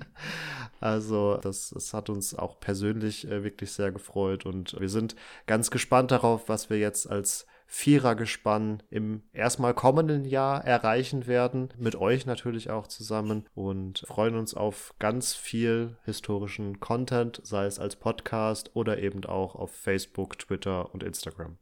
also 0.80 1.36
das, 1.36 1.70
das 1.70 1.94
hat 1.94 2.10
uns 2.10 2.34
auch 2.34 2.58
persönlich 2.58 3.28
äh, 3.28 3.44
wirklich 3.44 3.72
sehr 3.72 3.92
gefreut 3.92 4.46
und 4.46 4.78
wir 4.80 4.88
sind 4.88 5.14
ganz 5.46 5.70
gespannt 5.70 6.10
darauf, 6.10 6.48
was 6.48 6.70
wir 6.70 6.78
jetzt 6.78 7.08
als 7.08 7.46
Vierergespann 7.66 8.82
im 8.90 9.22
erstmal 9.32 9.74
kommenden 9.74 10.24
Jahr 10.24 10.64
erreichen 10.64 11.26
werden. 11.26 11.68
Mit 11.78 11.96
euch 11.96 12.26
natürlich 12.26 12.70
auch 12.70 12.86
zusammen 12.86 13.46
und 13.54 14.04
freuen 14.06 14.36
uns 14.36 14.54
auf 14.54 14.94
ganz 14.98 15.34
viel 15.34 15.96
historischen 16.04 16.80
Content, 16.80 17.40
sei 17.42 17.66
es 17.66 17.78
als 17.78 17.96
Podcast 17.96 18.70
oder 18.74 18.98
eben 18.98 19.24
auch 19.24 19.54
auf 19.54 19.72
Facebook, 19.72 20.38
Twitter 20.38 20.92
und 20.94 21.02
Instagram. 21.02 21.56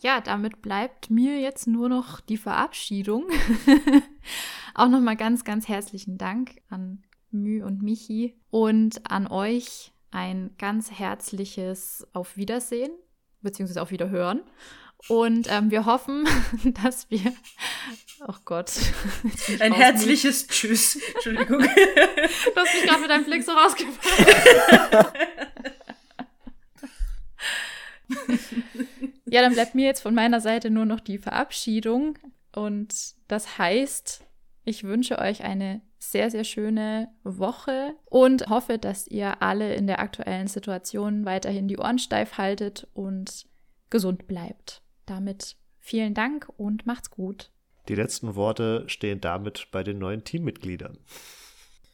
Ja, 0.00 0.20
damit 0.20 0.60
bleibt 0.60 1.10
mir 1.10 1.40
jetzt 1.40 1.66
nur 1.66 1.88
noch 1.88 2.20
die 2.20 2.36
Verabschiedung. 2.36 3.24
auch 4.74 4.88
nochmal 4.88 5.16
ganz, 5.16 5.44
ganz 5.44 5.68
herzlichen 5.68 6.18
Dank 6.18 6.60
an 6.68 7.02
Mü 7.30 7.64
und 7.64 7.82
Michi 7.82 8.34
und 8.50 9.10
an 9.10 9.26
euch 9.26 9.92
ein 10.10 10.50
ganz 10.58 10.90
herzliches 10.90 12.06
Auf 12.12 12.36
Wiedersehen 12.36 12.92
beziehungsweise 13.44 13.80
auf 13.80 13.92
Wiederhören. 13.92 14.42
Und 15.08 15.48
ähm, 15.50 15.70
wir 15.70 15.84
hoffen, 15.84 16.26
dass 16.82 17.10
wir. 17.10 17.32
Oh 18.26 18.34
Gott. 18.44 18.72
Ein 19.60 19.72
herzliches 19.72 20.46
Tschüss. 20.46 20.98
Entschuldigung. 21.14 21.58
du 21.60 21.66
hast 22.56 22.74
mich 22.74 22.84
gerade 22.84 23.00
mit 23.00 23.10
deinem 23.10 23.24
Blick 23.24 23.44
so 23.44 23.52
rausgebracht. 23.52 25.12
ja, 29.26 29.42
dann 29.42 29.52
bleibt 29.52 29.74
mir 29.74 29.86
jetzt 29.86 30.00
von 30.00 30.14
meiner 30.14 30.40
Seite 30.40 30.70
nur 30.70 30.86
noch 30.86 31.00
die 31.00 31.18
Verabschiedung. 31.18 32.18
Und 32.52 33.14
das 33.28 33.58
heißt, 33.58 34.24
ich 34.64 34.84
wünsche 34.84 35.18
euch 35.18 35.44
eine 35.44 35.82
sehr, 35.98 36.30
sehr 36.30 36.44
schöne 36.44 37.08
Woche 37.24 37.94
und 38.06 38.48
hoffe, 38.48 38.78
dass 38.78 39.06
ihr 39.06 39.42
alle 39.42 39.74
in 39.74 39.86
der 39.86 40.00
aktuellen 40.00 40.46
Situation 40.46 41.24
weiterhin 41.24 41.68
die 41.68 41.78
Ohren 41.78 41.98
steif 41.98 42.38
haltet 42.38 42.86
und 42.94 43.46
gesund 43.90 44.26
bleibt. 44.26 44.83
Damit 45.06 45.56
vielen 45.80 46.14
Dank 46.14 46.48
und 46.56 46.86
macht's 46.86 47.10
gut. 47.10 47.50
Die 47.88 47.94
letzten 47.94 48.34
Worte 48.34 48.84
stehen 48.88 49.20
damit 49.20 49.68
bei 49.70 49.82
den 49.82 49.98
neuen 49.98 50.24
Teammitgliedern. 50.24 50.98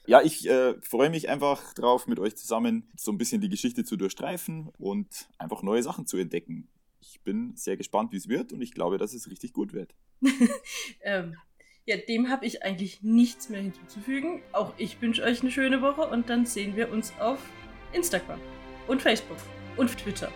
Ja, 0.07 0.23
ich 0.23 0.49
äh, 0.49 0.75
freue 0.81 1.11
mich 1.11 1.29
einfach 1.29 1.75
drauf, 1.75 2.07
mit 2.07 2.19
euch 2.19 2.37
zusammen 2.37 2.89
so 2.97 3.13
ein 3.13 3.19
bisschen 3.19 3.41
die 3.41 3.49
Geschichte 3.49 3.85
zu 3.85 3.97
durchstreifen 3.97 4.69
und 4.79 5.29
einfach 5.39 5.63
neue 5.63 5.83
Sachen 5.83 6.07
zu 6.07 6.17
entdecken. 6.17 6.69
Ich 7.01 7.21
bin 7.23 7.55
sehr 7.57 7.77
gespannt, 7.77 8.13
wie 8.13 8.17
es 8.17 8.29
wird 8.29 8.53
und 8.53 8.61
ich 8.61 8.73
glaube, 8.73 8.99
dass 8.99 9.15
es 9.15 9.31
richtig 9.31 9.53
gut 9.53 9.73
wird. 9.73 9.95
ähm, 11.03 11.37
ja, 11.87 11.97
dem 11.97 12.29
habe 12.29 12.47
ich 12.47 12.63
eigentlich 12.63 13.03
nichts 13.03 13.49
mehr 13.49 13.61
hinzuzufügen. 13.61 14.43
Auch 14.53 14.75
ich 14.79 15.01
wünsche 15.01 15.23
euch 15.23 15.43
eine 15.43 15.51
schöne 15.51 15.83
Woche 15.83 16.03
und 16.09 16.29
dann 16.29 16.47
sehen 16.47 16.77
wir 16.77 16.91
uns 16.91 17.13
auf 17.19 17.39
Instagram 17.93 18.41
und 18.87 19.03
Facebook 19.03 19.39
und 19.77 19.97
Twitter. 19.97 20.31